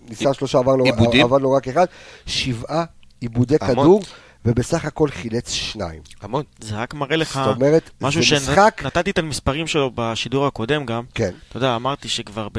[0.09, 0.85] ניסה שלושה, עבר לו?
[1.23, 1.87] עבד לו רק אחד,
[2.27, 2.85] שבעה
[3.21, 3.75] עיבודי המון.
[3.85, 4.01] כדור,
[4.47, 6.01] ובסך הכל חילץ שניים.
[6.23, 6.43] המון.
[6.61, 8.23] זה רק מראה לך זאת אומרת, משהו.
[8.23, 11.03] שנתתי את המספרים שלו בשידור הקודם גם.
[11.15, 11.31] כן.
[11.49, 12.59] אתה יודע, אמרתי שכבר ב...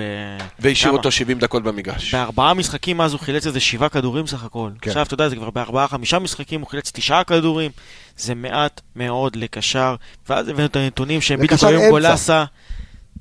[0.60, 0.92] והשאיר?
[0.92, 2.16] אותו 70 דקות במגרש.
[2.16, 4.70] בארבעה משחקים אז הוא חילץ איזה שבעה כדורים סך הכל.
[4.82, 4.90] כן.
[4.90, 7.72] עכשיו, אתה יודע, זה כבר בארבעה, חמישה משחקים הוא חילץ תשעה כדורים.
[8.18, 9.96] זה מעט מאוד לקשר.
[10.30, 11.90] ואז הבאנו את הנתונים שהם בדיוק היו עם.
[11.90, 12.46] גולסה.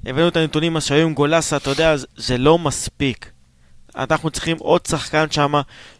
[0.06, 3.30] הבאנו את הנתונים שהיו עם גולסה, אתה יודע, זה- זה לא מספיק.
[3.96, 5.52] אנחנו צריכים עוד שחקן שם,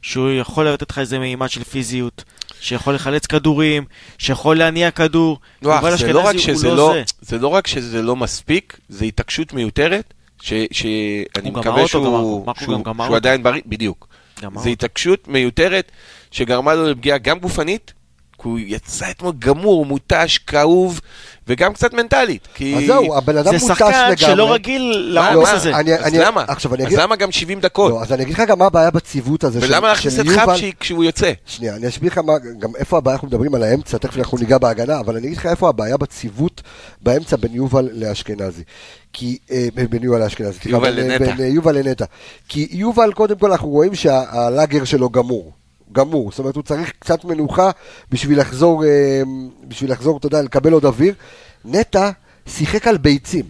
[0.03, 2.25] שהוא יכול לתת לך איזה מימד של פיזיות,
[2.61, 3.85] שיכול לחלץ כדורים,
[4.19, 5.39] שיכול להניע כדור.
[5.63, 7.03] לא, יובל אח, זה לא רק שזה לא לא, זה.
[7.21, 12.05] זה לא רק שזה לא מספיק, זה התעקשות מיותרת, שאני מקווה שהוא
[12.61, 13.17] שהוא- שהוא.
[13.17, 14.09] עדיין בריא, בדיוק.
[14.63, 15.93] זה התעקשות מיותרת
[16.31, 17.93] שגרמה לו לפגיעה גם גופנית,
[18.47, 21.01] הוא יצא אתמול גמור, מותש, כאוב,
[21.49, 22.49] וגם קצת מנטלית.
[22.55, 22.77] כי...
[22.77, 24.17] אז זהו, הבן אדם זה מותש שחקן לגמרי.
[24.17, 25.49] שלא רגיל לעומס?
[25.53, 25.77] הזה.
[25.77, 26.45] אני- אז אני- למה?
[26.49, 26.99] עכשיו אני אז אגיד...
[26.99, 27.91] למה גם 70 דקות?
[27.91, 29.59] לא, אז אני אגיד לך גם מה הבעיה בציוות הזה.
[29.63, 30.27] ולמה להכניס של את.
[30.39, 31.33] חבשי כשהוא יוצא?
[31.47, 34.59] שנייה, אני אסביר לך מה, גם איפה הבעיה, אנחנו מדברים על האמצע, תכף אנחנו ניגע
[34.59, 36.63] בהגנה, אבל אני אגיד לך איפה הבעיה בציוות
[37.03, 38.63] באמצע בין יובל לאשכנזי.
[39.13, 41.35] כי, אה, בין יובל לאשכנזי, בין, לנטע.
[41.35, 42.05] בין יובל לנטע.
[42.49, 45.53] כי יובל, קודם כל אנחנו רואים שהלאגר שלו גמור.
[45.97, 47.71] גמור, זאת אומרת הוא צריך קצת מנוחה
[48.11, 49.23] בשביל לחזור, אה,
[49.69, 51.15] בשביל לחזור, אתה יודע, לקבל עוד אוויר.
[51.65, 52.11] נטע
[52.47, 53.45] שיחק על ביצים.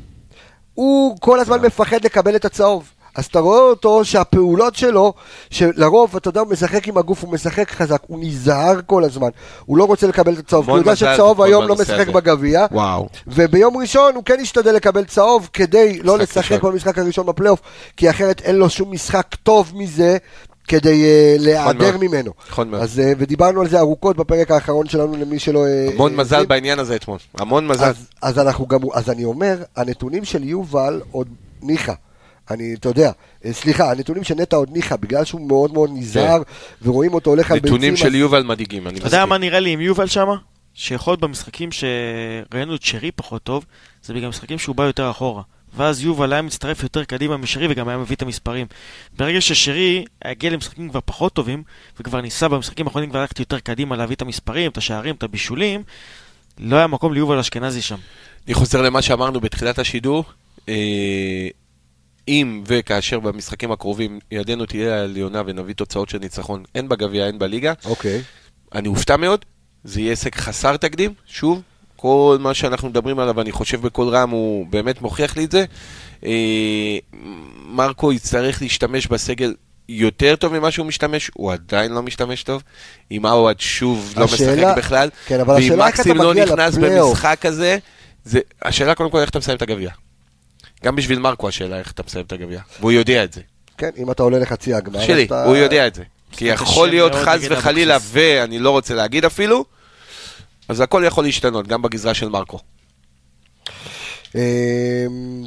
[0.75, 2.91] הוא כל הזמן מפחד לקבל את הצהוב.
[3.17, 5.13] אז אתה רואה אותו שהפעולות שלו,
[5.51, 9.29] שלרוב, אתה יודע, הוא משחק עם הגוף, הוא משחק חזק, הוא נזהר כל הזמן,
[9.65, 12.09] הוא לא רוצה לקבל את הצהוב, כי הוא יודע שצהוב היום לא משחק.
[12.09, 12.67] בגביע.
[13.27, 16.63] וביום ראשון הוא כן ישתדל לקבל צהוב כדי לא לשחק.
[16.63, 17.61] במשחק הראשון בפלייאוף,
[17.97, 20.17] כי אחרת אין לו שום משחק טוב מזה
[20.69, 21.97] כדי uh, להיעדר.
[21.99, 22.33] ממנו.
[22.49, 22.83] נכון מאוד.
[22.83, 25.67] אז, uh, ודיברנו על זה ארוכות בפרק האחרון שלנו למי שלא...
[25.67, 26.49] אה, המון אה, מזל הבין.
[26.49, 27.19] בעניין הזה אתמול.
[27.39, 27.85] המון מזל.
[27.85, 31.29] אז, אז אנחנו גם, אז אני אומר, הנתונים של יובל עוד
[31.63, 31.93] ניחא.
[32.51, 33.11] אני, אתה יודע,
[33.51, 36.43] סליחה, הנתונים של נטע עוד ניחא, בגלל שהוא מאוד מאוד נזהר,
[36.83, 37.69] ורואים אותו הולך על ביצים.
[37.69, 37.75] כן.
[37.75, 39.29] נתונים אז- של יובל מדאיגים, אני אתה יודע מסכים.
[39.29, 40.35] מה נראה לי עם יובל שמה?
[40.75, 43.65] שיכול להיות במשחקים שראינו את שרי פחות טוב,
[44.03, 45.43] זה בגלל משחקים שהוא בא יותר אחורה.
[45.77, 48.67] ואז יובל היה מצטרף יותר קדימה משרי וגם היה מביא את המספרים.
[49.17, 51.63] ברגע ששרי הגיע למשחקים כבר פחות טובים,
[52.01, 55.83] וכבר ניסה במשחקים האחרונים כבר ללכת יותר קדימה להביא את המספרים, את השערים, את הבישולים,
[56.59, 57.97] לא היה מקום ליובל אשכנזי שם.
[58.47, 60.25] אני חוזר למה שאמרנו בתחילת השידור.
[60.69, 61.49] אה,
[62.29, 67.73] אם וכאשר במשחקים הקרובים ידנו תהיה עליונה ונביא תוצאות של ניצחון, הן בגביע הן בליגה,
[67.85, 68.23] אוקיי.
[68.75, 69.45] אני אופתע מאוד,
[69.85, 71.63] זה יהיה הישג חסר תקדים, שוב,
[71.97, 75.65] כל מה שאנחנו מדברים עליו, אני חושב בקול רם, הוא באמת מוכיח לי את זה.
[76.25, 76.31] אה,
[77.69, 79.55] מרקו יצטרך להשתמש בסגל
[79.89, 82.63] יותר טוב ממה שהוא משתמש, הוא עדיין לא משתמש טוב.
[83.11, 85.09] עם עווד שוב לא השאלה- משחק בכלל.
[85.27, 87.11] כן, אבל ואם השאלה איך אתה מקסים לא נכנס לפלייאוף.
[87.11, 87.79] במשחק הזה,
[88.25, 89.91] זה, השאלה קודם כל איך אתה מסיים את הגביע.
[90.85, 93.41] גם בשביל מרקו השאלה איך אתה מסיים את הגביע, והוא יודע את זה.
[93.79, 95.45] כן, אם אתה עולה לחצי הגמר, שלי, אז אתה...
[95.45, 96.03] הוא יודע את זה.
[96.33, 97.99] כי יכול להיות חס וחלילה.
[98.03, 99.65] ואני לא רוצה להגיד אפילו,
[100.69, 102.59] אז הכל יכול להשתנות, גם בגזרה של מרקו.
[104.35, 104.41] אמ,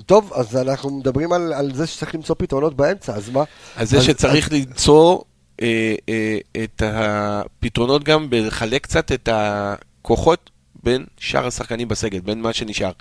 [0.05, 3.43] טוב, אז אנחנו מדברים על, על זה שצריך למצוא פתרונות באמצע, אז מה?
[3.75, 5.19] אז זה אז- שצריך למצוא
[5.61, 10.49] אה, אה, את הפתרונות גם בלחלק קצת את הכוחות
[10.83, 12.91] בין שאר השחקנים בסגל, בין מה שנשאר.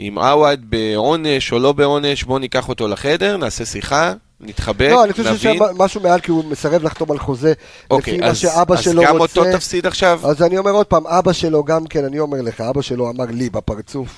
[0.00, 5.12] אם עווד בעונש או לא בעונש, בואו ניקח אותו לחדר, נעשה שיחה, נתחבק, לא, אני
[5.12, 5.62] חושב שיש נבין.
[5.76, 7.52] משהו מעל, כי הוא מסרב לחתום על חוזה,
[7.90, 9.40] אוקיי, לפי מה אז, שאבא אז שלו גם רוצה.
[9.40, 10.20] אותו תפסיד עכשיו?
[10.24, 13.24] אז אני אומר עוד פעם, אבא שלו גם כן, אני אומר לך, אבא שלו אמר
[13.30, 14.08] לי בפרצוף,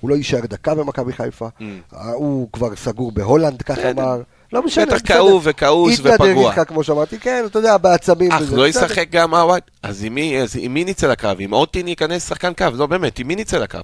[0.00, 1.62] הוא לא יישאר דקה במכבי חיפה, Mm.
[1.96, 3.90] אה, הוא כבר סגור בהולנד, כך בסדר.
[3.90, 4.20] אמר.
[4.52, 4.98] לא משנה, בטח.
[5.04, 6.50] כאוב וכעוס ופגוע.
[6.50, 8.32] איתך, כמו שאמרתי, כן, אתה יודע, בעצבים.
[8.32, 8.68] אך, לא.
[8.68, 9.60] ישחק גם עווד?
[9.82, 11.28] אז עם מי, אז עם מי נצא לקו?
[11.38, 12.66] עם אוטין ייכנס שחקן קו?
[12.74, 13.78] לא, באמת, עם מי נצא לקו?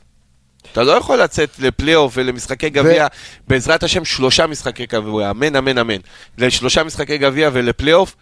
[0.73, 3.07] אתה לא יכול לצאת לפלייאוף ולמשחקי גביע,
[3.49, 6.01] בעזרת השם שלושה משחקי גביע, אמן, אמן, אמן.
[6.39, 8.17] לשלושה משחקי גביע ולפלייאוף,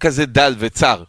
[0.00, 1.02] כזה דל וצר.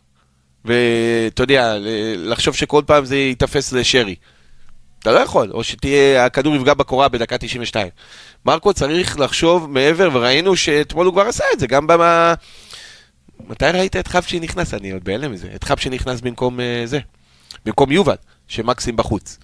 [0.65, 1.75] ואתה יודע,
[2.17, 4.15] לחשוב שכל פעם זה ייתפס לשרי.
[4.99, 7.87] אתה לא יכול, או שתהיה, הכדור יפגע בקורה בדקה 92.
[8.45, 12.33] מרקו צריך לחשוב מעבר, וראינו שאתמול הוא כבר עשה את זה, גם במה...
[13.47, 14.73] מתי ראית את חבשי נכנס?
[14.73, 15.47] אני עוד בהלם מזה.
[15.55, 16.99] את חבשי נכנס במקום אה, זה,
[17.65, 18.15] במקום יובל,
[18.47, 19.37] שמקסים בחוץ.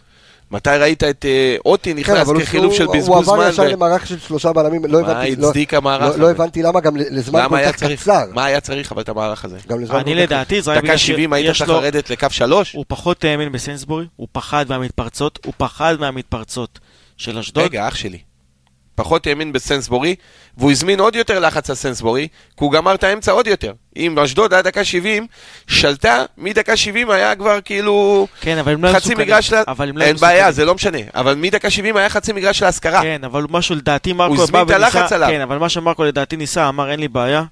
[0.52, 3.42] מתי ראית את אה, אוטי כן, נכנס אבל הוא- כחילוף של הוא- בזבוז הוא עבר
[3.44, 3.50] זמן?
[3.50, 6.18] ישר ו- למערך של שלושה בלמים, לא הבנתי, לא- הצדיק המערך לא- הזה?
[6.18, 8.02] לא הבנתי למה גם לזמן למה כל כך צריך?
[8.02, 8.26] קצר.
[8.34, 9.58] מה היה צריך אבל את המערך הזה?
[9.70, 11.70] גם לזמן אני כל כך- לדעתי זה רק דקה בגלל 70 היית צריך.
[11.70, 12.74] לרדת לקו 3?
[12.74, 16.80] הוא פחות האמין בסנסבורי, הוא פחד מהמתפרצות, הוא פחד מהמתפרצות
[17.18, 17.64] של אשדוד.
[17.64, 18.18] רגע, אח שלי.
[18.98, 20.16] פחות האמין בסנסבורי,
[20.58, 22.28] והוא הזמין עוד יותר לחץ על סנסבורי,
[22.58, 23.74] כי הוא גמר את האמצע עוד יותר.
[23.98, 25.28] אם אשדוד עד דקה 70
[25.68, 29.16] שלטה, מדקה 70 היה כבר כאילו כן, אבל הם לא היו חצי.
[29.16, 29.64] מגרש, לה...
[29.68, 30.52] אבל הם לא אין בעיה, מסוכנים.
[30.52, 30.98] זה לא משנה.
[31.16, 33.02] אבל מדקה 70 היה חצי מגרש להשכרה.
[33.02, 35.30] כן, אבל משהו לדעתי מרקו הזמין בא את הלחץ וניסה, עליו.
[35.30, 37.44] כן, אבל מה שמרקו לדעתי ניסה, אמר אין לי בעיה,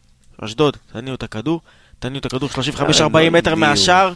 [0.45, 1.61] אשדוד, תניעו את הכדור,
[1.99, 3.55] תניעו את הכדור 35-40 לא מטר.
[3.55, 4.13] מהשאר.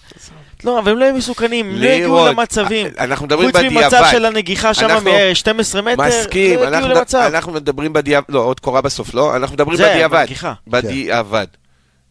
[0.63, 2.87] לא, אבל הם לא היו מסוכנים, הם לא הגיעו למצבים.
[2.99, 4.11] אנחנו מדברים חוץ ממצב בדיעבד.
[4.11, 7.17] של הנגיחה שם אנחנו- מ-12 מטר, מסכים, לא הגיעו למצב.
[7.33, 9.35] אנחנו מדברים בדיעבד, לא, עוד קורה בסוף, לא?
[9.35, 10.25] אנחנו מדברים בדיעבד.
[10.67, 11.47] בדיעבד.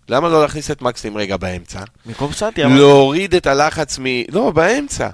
[0.08, 1.80] למה לא להכניס את מקסים רגע באמצע?
[2.06, 2.74] במקום סאטי, אבל...
[2.74, 4.04] להוריד את הלחץ מ...
[4.32, 5.08] לא, באמצע.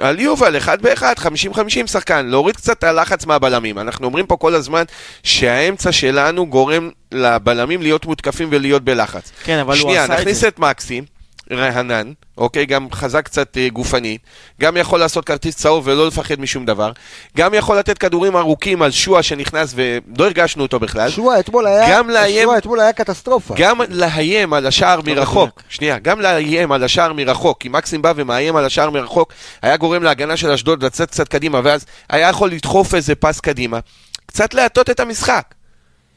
[0.00, 3.78] על יובל, אחד באחד, 50-50 שחקן, להוריד קצת את הלחץ מהבלמים.
[3.78, 4.84] אנחנו אומרים פה כל הזמן
[5.22, 9.32] שהאמצע שלנו גורם לבלמים להיות מותקפים ולהיות בלחץ.
[9.44, 10.48] כן, אבל הוא שנייה, עשה את נכניס זה.
[10.48, 11.04] את מקסים,
[11.52, 14.20] רענן, אוקיי, גם חזק קצת אה, גופנית,
[14.60, 16.92] גם יכול לעשות כרטיס צהוב ולא לפחד משום דבר,
[17.36, 21.10] גם יכול לתת כדורים ארוכים על שועה שנכנס ולא הרגשנו אותו בכלל.
[21.10, 23.54] שועה אתמול היה, גם לאיים- שועה אתמול היה קטסטרופה.
[23.58, 25.70] גם לאיים על השער מרחוק, מדויק.
[25.72, 29.32] שנייה, גם לאיים על השער מרחוק, כי מקסים בא ומאיים על השער מרחוק,
[29.62, 33.78] היה גורם להגנה של אשדוד לצאת קצת קדימה, ואז היה יכול לדחוף איזה פס קדימה,
[34.26, 35.44] קצת להטות את המשחק.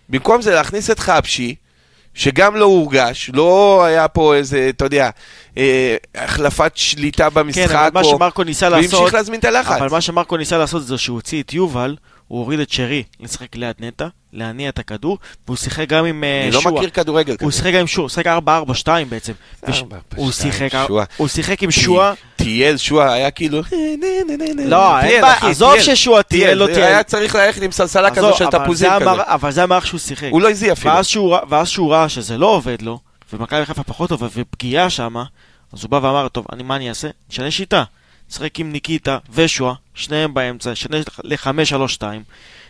[0.09, 1.55] במקום זה להכניס את חבשי,
[2.17, 5.09] שגם לא הורגש, לא היה פה איזה, אתה יודע,
[5.57, 8.93] אה, החלפת שליטה במשחק, כן, אבל מה או- שמרקו ניסה לעשות...
[8.93, 9.71] והמשיך להזמין את הלחץ.
[9.77, 11.95] אבל מה שמרקו ניסה לעשות זה שהוא הוציא את יובל,
[12.27, 15.17] הוא הוריד את שרי לשחק ליד נטע, להניע את הכדור,
[15.47, 16.75] והוא שיחק גם עם אה, אני לא שועה.
[16.75, 17.57] מכיר כדורגל הוא כזה.
[17.57, 19.33] שיחק גם עם שועה, הוא שיחק 4-4-2 בעצם.
[19.67, 19.83] וש- 4-4-2,
[20.15, 21.05] הוא שיחק- שועה.
[21.17, 21.27] הוא
[21.61, 22.13] עם שועה.
[22.35, 23.61] טייל, שועה, היה כאילו...
[24.65, 25.79] לא, אין בעיה, עזוב.
[25.79, 26.83] ששועה טייל, לא טייל.
[26.83, 29.21] היה צריך ללכת עם סלסלה כזו של תפוזים זה כזה.
[29.25, 30.27] אבל זה המערך שהוא שיחק.
[30.31, 30.93] הוא לא הזיע אפילו.
[31.49, 32.99] ואז שהוא ראה- שזה לא עובד לו,
[33.33, 35.23] ומכבי חיפה פחות טובה, ופגיעה שמה,
[35.73, 37.07] אז הוא בא ואמר, טוב, מה אני אעשה?
[37.31, 37.83] נשנה שיטה.
[38.31, 42.03] נשחק עם ניקיטה ושועה, שניהם באמצע, נשנה ל-5-3-2,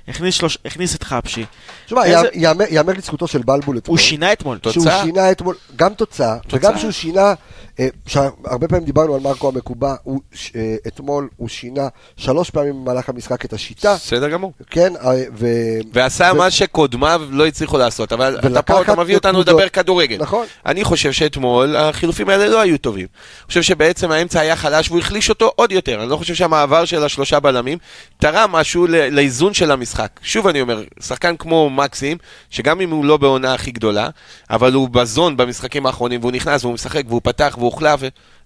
[0.08, 1.46] הכניס, שלוש- הכניס את חבשי,
[1.86, 2.28] תשמע, איזה-
[2.70, 3.98] יאמר- לזכותו של בלבול אתמול.
[3.98, 4.58] הוא שינה אתמול.
[4.58, 4.74] תוצאה.
[4.92, 7.34] שהוא שינה אתמול, גם תוצאה, וגם שהוא שינה,
[7.80, 10.22] אה, שהרבה פעמים דיברנו על מרקו המקובע, הוא,
[10.56, 14.54] אה, אתמול הוא שינה שלוש פעמים במהלך המשחק את השיטה, בסדר גמור.
[14.70, 15.48] כן, אה, ו...
[15.94, 19.40] ועשה ו- מה שקודמיו לא הצליחו לעשות, אבל אתה פה, אתה מביא אותנו.
[19.40, 20.18] לדבר כדורגל.
[20.20, 20.46] נכון.
[20.66, 23.08] אני חושב שאתמול החילופים האלה לא היו טובים.
[23.40, 26.02] אני חושב שבעצם האמצע היה חלש והוא החליש אותו עוד יותר.
[26.02, 27.78] אני לא חושב שהמעבר של השלושה בלמים
[28.18, 30.20] תרם משהו לאיזון של המשחק.
[30.22, 32.18] שוב אני אומר, שחקן כמו מקסים,
[32.50, 34.10] שגם אם הוא לא בעונה הכי גדולה,
[34.50, 38.00] אבל הוא בזון במשחקים האחרונים, והוא נכנס והוא משחק והוא פתח והוא הוחלף,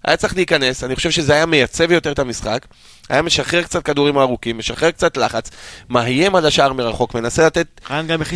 [0.04, 0.84] היה צריך להיכנס.
[0.84, 2.66] אני חושב שזה היה מייצב יותר את המשחק.
[3.08, 5.50] היה משחרר קצת כדורים ארוכים, משחרר קצת לחץ,
[5.88, 7.80] מאיים על השער מרחוק, מנסה לתת,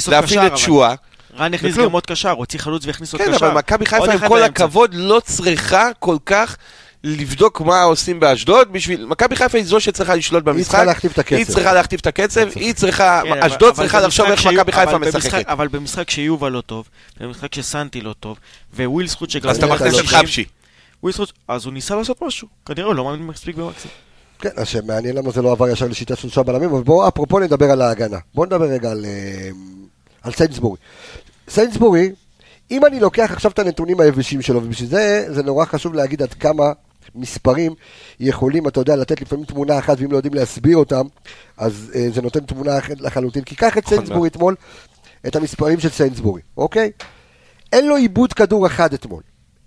[0.08, 0.58] להפעיל את.
[0.58, 0.94] שועה.
[1.38, 1.76] רן הכניס.
[1.76, 3.46] גם עוד קשר, הוציא חלוץ והכניס עוד כן, קשר.
[3.46, 4.42] אבל מכבי חיפה, עם כל.
[4.42, 6.56] הכבוד, לא צריכה כל כך
[7.04, 9.06] לבדוק מה עושים באשדוד בשביל...
[9.06, 10.70] מכבי חיפה היא זו שצריכה לשלוט במשחק.
[10.70, 11.36] צריכה להכתיב את הקצב.
[11.36, 13.20] היא צריכה להכתיב את הקצב, היא צריכה...
[13.24, 15.46] כן, אשדוד צריכה לחשוב איך מכבי חיפה משחקת.
[15.46, 16.88] אבל במשחק שיובל לא טוב,
[17.20, 18.38] במשחק שסנטי לא טוב,
[18.76, 19.50] ולזכות שגם...
[19.50, 20.06] אז אתה מכניס לא את.
[20.06, 20.44] חבשי.
[21.06, 23.90] ולזכות, אז הוא ניסה לעשות משהו, כנראה הוא לא מאמין מספיק במקסים.
[24.38, 27.38] כן, אז שמעניין למה זה לא עבר ישר לשיטה של שלושה בלמים, אבל בואו אפרופו
[27.38, 28.18] נדבר על ההגנה.
[28.34, 29.48] בואו נדבר רגע על, אה,
[30.22, 30.78] על סיינסבורי.
[31.48, 32.12] סיינסבורי,
[32.70, 36.34] אם אני לוקח עכשיו את הנתונים היבשים שלו, ובשביל זה, זה נורא חשוב להגיד עד
[36.34, 36.72] כמה
[37.14, 37.74] מספרים
[38.20, 41.06] יכולים, אתה יודע, לתת לפעמים תמונה אחת, ואם לא יודעים להסביר אותם,
[41.56, 43.42] אז אה, זה נותן תמונה אחרת לחלוטין.
[43.42, 44.54] כי קח את נכון סיינסבורי אתמול,
[45.26, 46.90] את המספרים של סיינסבורי, אוקיי?
[47.72, 49.22] אין לו עיבוד כדור אחד אתמול.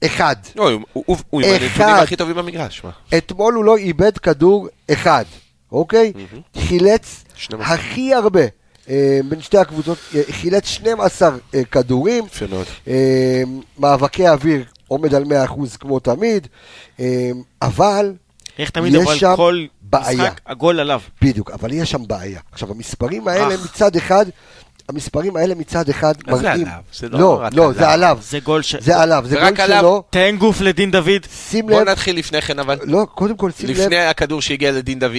[0.05, 0.35] אחד.
[0.55, 1.99] לא, הוא- הוא הוא עם הנתונים אחד.
[2.03, 2.83] הכי טובים במגרש.
[2.83, 2.89] מה?
[3.17, 5.25] אתמול הוא לא איבד כדור אחד,
[5.71, 6.13] אוקיי?
[6.57, 7.73] חילץ 12.
[7.73, 8.41] הכי הרבה
[8.89, 12.23] אה, בין שתי הקבוצות, אה, חילץ 12 אה, כדורים.
[12.87, 13.43] אה,
[13.79, 15.29] מאבקי אוויר עומד על 100%
[15.79, 16.47] כמו תמיד,
[16.99, 17.31] אה,
[17.61, 18.13] אבל,
[18.59, 20.23] איך תמיד יש אבל שם כל בעיה.
[20.23, 21.01] משחק הגול עליו.
[21.21, 22.39] בדיוק, אבל יש שם בעיה.
[22.51, 23.65] עכשיו, המספרים האלה אך.
[23.65, 24.25] מצד אחד,
[24.89, 26.67] המספרים האלה מצד אחד אז זה מראים...
[26.67, 27.73] עליו, זה לא לא, לא.
[27.73, 28.17] זה עליו.
[28.21, 28.75] זה גול ש...
[28.75, 29.67] זה עליו, זה גול.
[29.67, 30.03] שלו.
[30.09, 31.25] תן גוף לדין דוד.
[31.49, 32.79] שים בוא לב, נתחיל לפני כן, אבל...
[32.83, 35.15] לא, קודם כל שים לב, לפני הכדור שהגיע לדין דוד.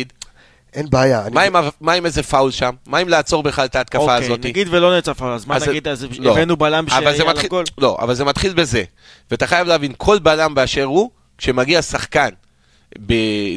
[0.75, 1.23] אין בעיה.
[1.27, 2.71] אני- מה עם ה- מה עם איזה פאול שם?
[2.87, 4.45] מה עם לעצור בכלל את ההתקפה אוקיי, הזאת?
[4.47, 6.33] נגיד ולא נעצר פאול, אז מה אז נגיד, אז לא.
[6.33, 7.64] הבאנו בלם אבל זה שיהיה מתחיל- עליו גול?
[7.79, 8.83] לא, אבל זה מתחיל בזה.
[9.31, 12.29] ואתה חייב להבין, כל בלם באשר הוא, כשמגיע שחקן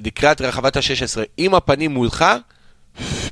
[0.06, 2.26] לקראת רחבת ה-16 עם הפנים מולך,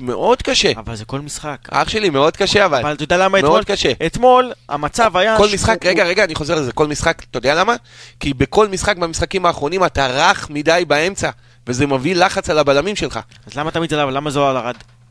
[0.02, 0.72] מאוד קשה.
[0.76, 1.58] אבל זה כל משחק.
[1.70, 2.80] אח שלי, מאוד קשה אבל.
[2.80, 3.52] אבל אתה יודע למה אתמול?
[3.52, 3.92] מאוד קשה.
[4.06, 5.38] אתמול המצב היה...
[5.38, 7.76] כל משחק, רגע, רגע, אני חוזר לזה, כל משחק, אתה יודע למה?
[8.20, 11.30] כי בכל משחק במשחקים האחרונים אתה רך מדי באמצע,
[11.66, 13.20] וזה מביא לחץ על הבלמים שלך.
[13.46, 13.96] אז למה תמיד זה?
[13.96, 14.66] למה על ארד?
[14.66, 15.01] אה,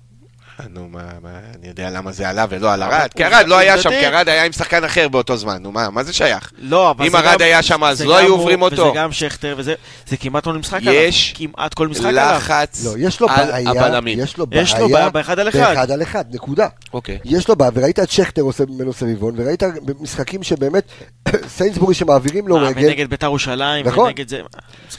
[0.69, 1.29] נו, מה, מה,
[1.59, 3.09] אני יודע למה זה עלה ולא על ארד.
[3.15, 5.89] כי ארד לא היה שם, כי ארד היה עם שחקן אחר באותו זמן, נו מה,
[5.89, 6.51] מה זה שייך?
[6.57, 8.81] לא, אבל אם ארד היה שם, אז לא היו עוברים אותו.
[8.81, 9.73] וזה גם שכטר, וזה
[10.07, 10.93] זה כמעט כל משחק עליו.
[10.93, 12.33] יש כמעט כל משחק עליו.
[12.37, 14.19] לחץ לא, יש לו על הבלמים.
[14.19, 15.59] יש לו בעיה, יש לו בעיה באחד על אחד.
[15.59, 16.67] באחד על אחד, נקודה.
[16.93, 17.19] אוקיי.
[17.25, 20.83] יש לו בעיה, וראית את שכטר עושה ממנו סביבון, וראית במשחקים שבאמת,
[21.57, 24.05] סיינסבורי שמעבירים לו אה, רגל, ונגד ביתר ירושלים, נכון.
[24.05, 24.41] ונגד זה...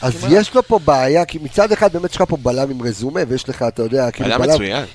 [0.02, 0.36] אז משחקים.
[0.36, 3.48] יש לו פה בעיה, כי מצד אחד באמת יש לך פה בלם עם רזומה, ויש
[3.48, 4.40] לך, אתה יודע, כאילו בלם.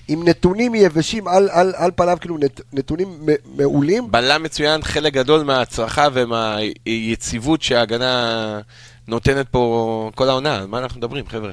[0.08, 3.20] עם בלם נתונים יבשים על, על, על פניו, כאילו נת, נתונים
[3.56, 4.12] מעולים.
[4.12, 8.60] בלם מצוין, חלק גדול מההצלחה ומהיציבות שההגנה
[9.08, 10.56] נותנת פה כל העונה.
[10.56, 11.52] על מה אנחנו מדברים, חבר'ה?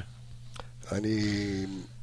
[0.91, 1.19] אני,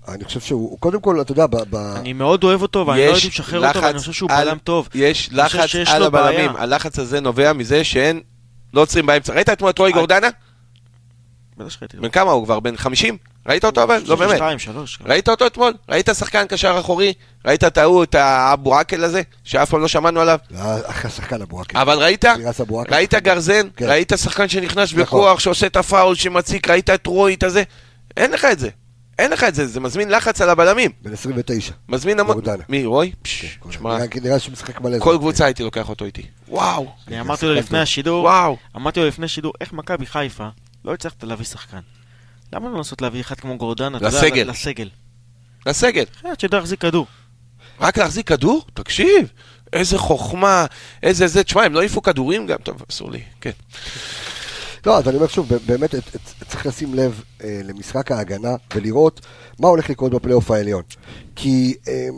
[0.08, 3.12] אני חושב שהוא, קודם כל, אתה יודע, ב, ב, אני מאוד אוהב אותו, ואני לא
[3.12, 4.88] הייתי משחרר אותו, ואני חושב שהוא על- בלם טוב.
[4.94, 6.28] יש לחץ על לו בעיה.
[6.28, 6.56] הבלמים.
[6.56, 8.20] הלחץ הזה נובע מזה שאין,
[8.74, 9.32] לא עוצרים באמצע.
[9.34, 10.28] ראית אתמול את רועי גורדנה?
[12.00, 12.60] בן כמה הוא כבר?
[12.60, 13.16] בן 50?
[13.46, 14.02] ראית אותו אבל?
[14.06, 14.34] לא באמת.
[14.36, 14.98] שתיים, שלוש.
[15.06, 15.72] ראית אותו אתמול?
[15.88, 17.12] ראית שחקן קשר אחורי?
[17.44, 19.22] ראית את ההוא, את האבו עקל הזה?
[19.44, 20.38] שאף פעם לא שמענו עליו?
[20.84, 21.78] אחרי השחקן אבו עקל.
[21.78, 22.24] אבל ראית?
[22.90, 23.68] ראית גרזן?
[23.76, 23.86] כן.
[23.88, 25.02] ראית שחקן שנכנס נכון.
[25.02, 26.70] בכוח, שעושה את הפאול, שמציק?
[26.70, 27.62] ראית את רועי, את הזה?
[28.16, 28.68] אין לך את זה.
[29.18, 30.90] אין לך את זה, זה מזמין לחץ על הבלמים.
[31.02, 31.72] בן 29.
[31.88, 32.40] מזמין המון...
[32.68, 32.86] מי?
[33.22, 34.98] פש, תשמע, נראה- שהוא משחק מלא.
[34.98, 35.16] כל.
[35.18, 36.22] קבוצה הייתי לוקח אותו איתי.
[36.48, 36.86] וואו.
[37.08, 37.78] אני אמרתי לו שחקן לפני.
[37.80, 38.56] השידור, וואו.
[38.76, 40.46] אמרתי לו לפני השידור, איך מכבי חיפה
[40.84, 41.80] לא הצלחת להביא שחקן?
[42.52, 43.96] למה לא לנסות להביא אחד כמו גורדנה?
[43.96, 44.50] יודע, לסגל.
[44.50, 44.88] לסגל.
[45.66, 46.04] לסגל.
[46.20, 47.06] אחד שיודע להחזיק כדור.
[47.80, 48.64] רק להחזיק כדור?
[48.74, 49.32] תקשיב.
[49.72, 50.66] איזה חוכמה,
[51.02, 51.44] איזה זה.
[51.44, 52.58] תשמע, הם לא העיפו כדורים גם.
[52.58, 53.22] טוב, אסור לי.
[53.40, 53.50] כן.
[54.86, 55.94] לא, אז אני אומר שוב, באמת
[56.48, 59.20] צריך לשים לב אה, למשחק ההגנה ולראות
[59.58, 60.82] מה הולך לקרות בפלייאוף העליון.
[61.36, 62.08] כי אה,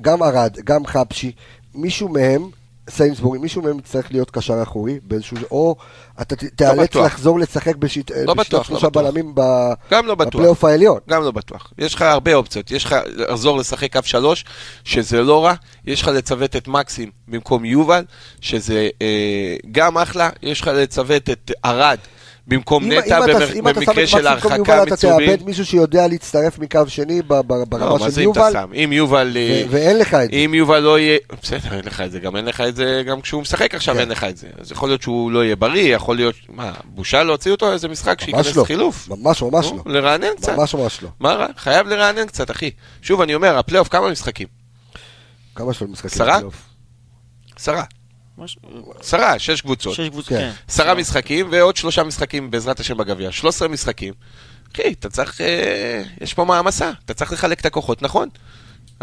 [0.00, 1.32] גם ארד, גם חבשי,
[1.74, 2.50] מישהו מהם,
[2.90, 5.36] סיינסבורי, מישהו מהם יצטרך להיות קשר אחורי באיזשהו...
[5.50, 5.76] או
[6.20, 7.06] אתה תיאלץ בטוח.
[7.06, 9.02] לחזור לשחק בשיט, לא בשיטת לא שלושה בטוח.
[9.02, 10.14] בלמים ב- לא.
[10.14, 10.98] בפלייאוף העליון.
[11.10, 11.72] גם לא בטוח.
[11.78, 12.70] יש לך הרבה אופציות.
[12.70, 14.44] יש לך לחזור לשחק קו שלוש,
[14.84, 15.54] שזה לא רע.
[15.86, 18.04] יש לך לצוות את מקסים במקום יובל,
[18.40, 20.30] שזה אה, גם אחלה.
[20.42, 21.98] יש לך לצוות את ארד
[22.48, 24.96] במקום נטע אם אתה- במר- אם אתה שם את במקרה מקסים של הרחקה יובל, אתה.
[24.96, 28.40] תאבד מישהו שיודע להצטרף מקו שני ב- ב- לא, ברמה מה של זה אם אתה
[28.40, 28.70] יובל, שם?
[28.84, 29.36] אם יובל...
[29.36, 30.36] אה, ואין לך את זה.
[30.36, 31.18] אם יובל לא יהיה...
[31.42, 32.18] בסדר, אין לך את זה.
[32.20, 34.00] גם אין לך את זה גם כשהוא משחק עכשיו, כן.
[34.00, 34.46] אין לך את זה.
[34.60, 36.34] אז יכול להיות שהוא לא יהיה בריא, יכול להיות...
[36.48, 38.64] מה, בושה להוציא אותו איזה משחק ממש שייכנס לא.
[38.64, 39.08] חילוף?
[39.08, 39.92] ממש ממש נו, לא.
[39.94, 40.52] לרענן קצת.
[40.56, 41.08] ממש ממש לא.
[41.20, 41.46] מה רע?
[41.56, 42.70] חייב לרענן קצת, אחי.
[43.02, 44.46] שוב, אני אומר, הפלייאוף כמה משחקים?
[45.54, 46.10] כמה יש לו משחקים?
[46.14, 46.32] עשרה?
[46.32, 46.62] בפלייאוף?
[47.56, 47.82] עשרה.
[49.00, 49.94] עשרה, שש קבוצות.
[49.94, 50.38] שש קבוצות, כן.
[50.38, 50.50] כן.
[50.68, 53.32] עשרה משחקים ועוד שלושה משחקים בעזרת השם בגביע.
[53.32, 54.14] 13 משחקים.
[54.74, 55.40] אחי, אתה צריך...
[55.40, 56.90] אה, יש פה מעמסה.
[57.04, 58.28] אתה צריך לחלק את הכוחות, נכון?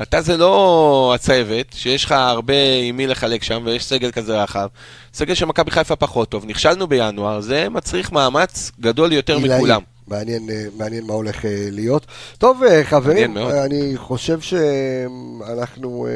[0.01, 2.53] אתה זה לא הצוות, שיש לך הרבה
[2.83, 4.67] עם מי לחלק שם, ויש סגל כזה רחב.
[5.13, 6.45] סגל של מכבי חיפה פחות טוב.
[6.45, 9.57] נכשלנו בינואר, זה מצריך מאמץ גדול יותר עילאי.
[9.57, 9.81] מכולם.
[10.07, 12.05] מעניין, אה, מעניין מה הולך אה, להיות.
[12.37, 16.07] טוב, חברים, אני חושב שאנחנו...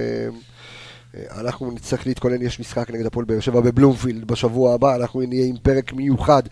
[1.18, 5.46] אה, אנחנו נצטרך להתכונן, יש משחק נגד הפועל באר שבע בבלומפילד בשבוע הבא, אנחנו נהיה
[5.46, 6.44] עם פרק מיוחד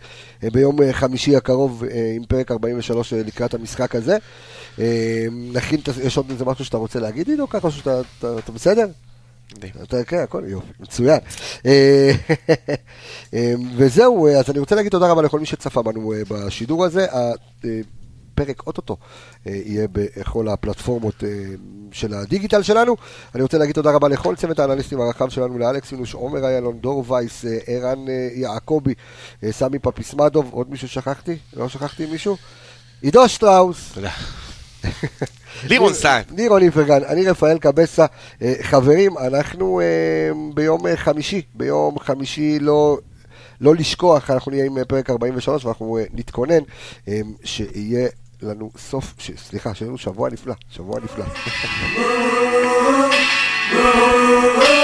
[0.44, 1.84] אה, ביום אה, חמישי הקרוב
[2.16, 4.18] עם פרק 43 אה, לקראת המשחק הזה.
[5.54, 8.88] נכין, יש עוד איזה משהו שאתה רוצה להגיד עידו ככה, שאתה אתה, בסדר?
[9.84, 11.20] אתה, כן, הכל יופי, מצוין.
[13.78, 17.06] וזהו, אז אני רוצה להגיד תודה רבה לכל מי שצפה בנו בשידור הזה.
[18.36, 18.98] הפרק אוטוטו
[19.48, 21.30] אה, יהיה בכל הפלטפורמות אה,
[21.92, 22.96] של הדיגיטל שלנו.
[23.36, 27.12] אני רוצה להגיד תודה רבה לכל צוות האנליסטים הרחב שלנו, לאלכס אינוש, עומר איילון, דור
[27.12, 28.06] וייס, אה, ערן
[28.36, 28.94] יעקבי,
[29.52, 31.38] סמי פפיסמדוב, עוד מישהו שכחתי?
[31.54, 32.38] לא שכחתי מישהו?
[33.02, 33.92] עידו שטראוס.
[33.94, 34.12] תודה.
[35.70, 36.24] לירון סטיין.
[36.38, 38.06] לירון איפרגן, אני רפאל קבסה.
[38.62, 39.82] חברים, אנחנו
[40.54, 42.98] ביום חמישי, ביום חמישי לא...
[43.62, 46.64] לא לשכוח, אנחנו נהיה עם פרק 43 ואנחנו נתכונן
[47.44, 48.08] שיהיה
[48.46, 49.32] לנו סוף, ש...
[49.38, 51.26] סליחה, שיהיה לנו שבוע נפלא, שבוע נפלא.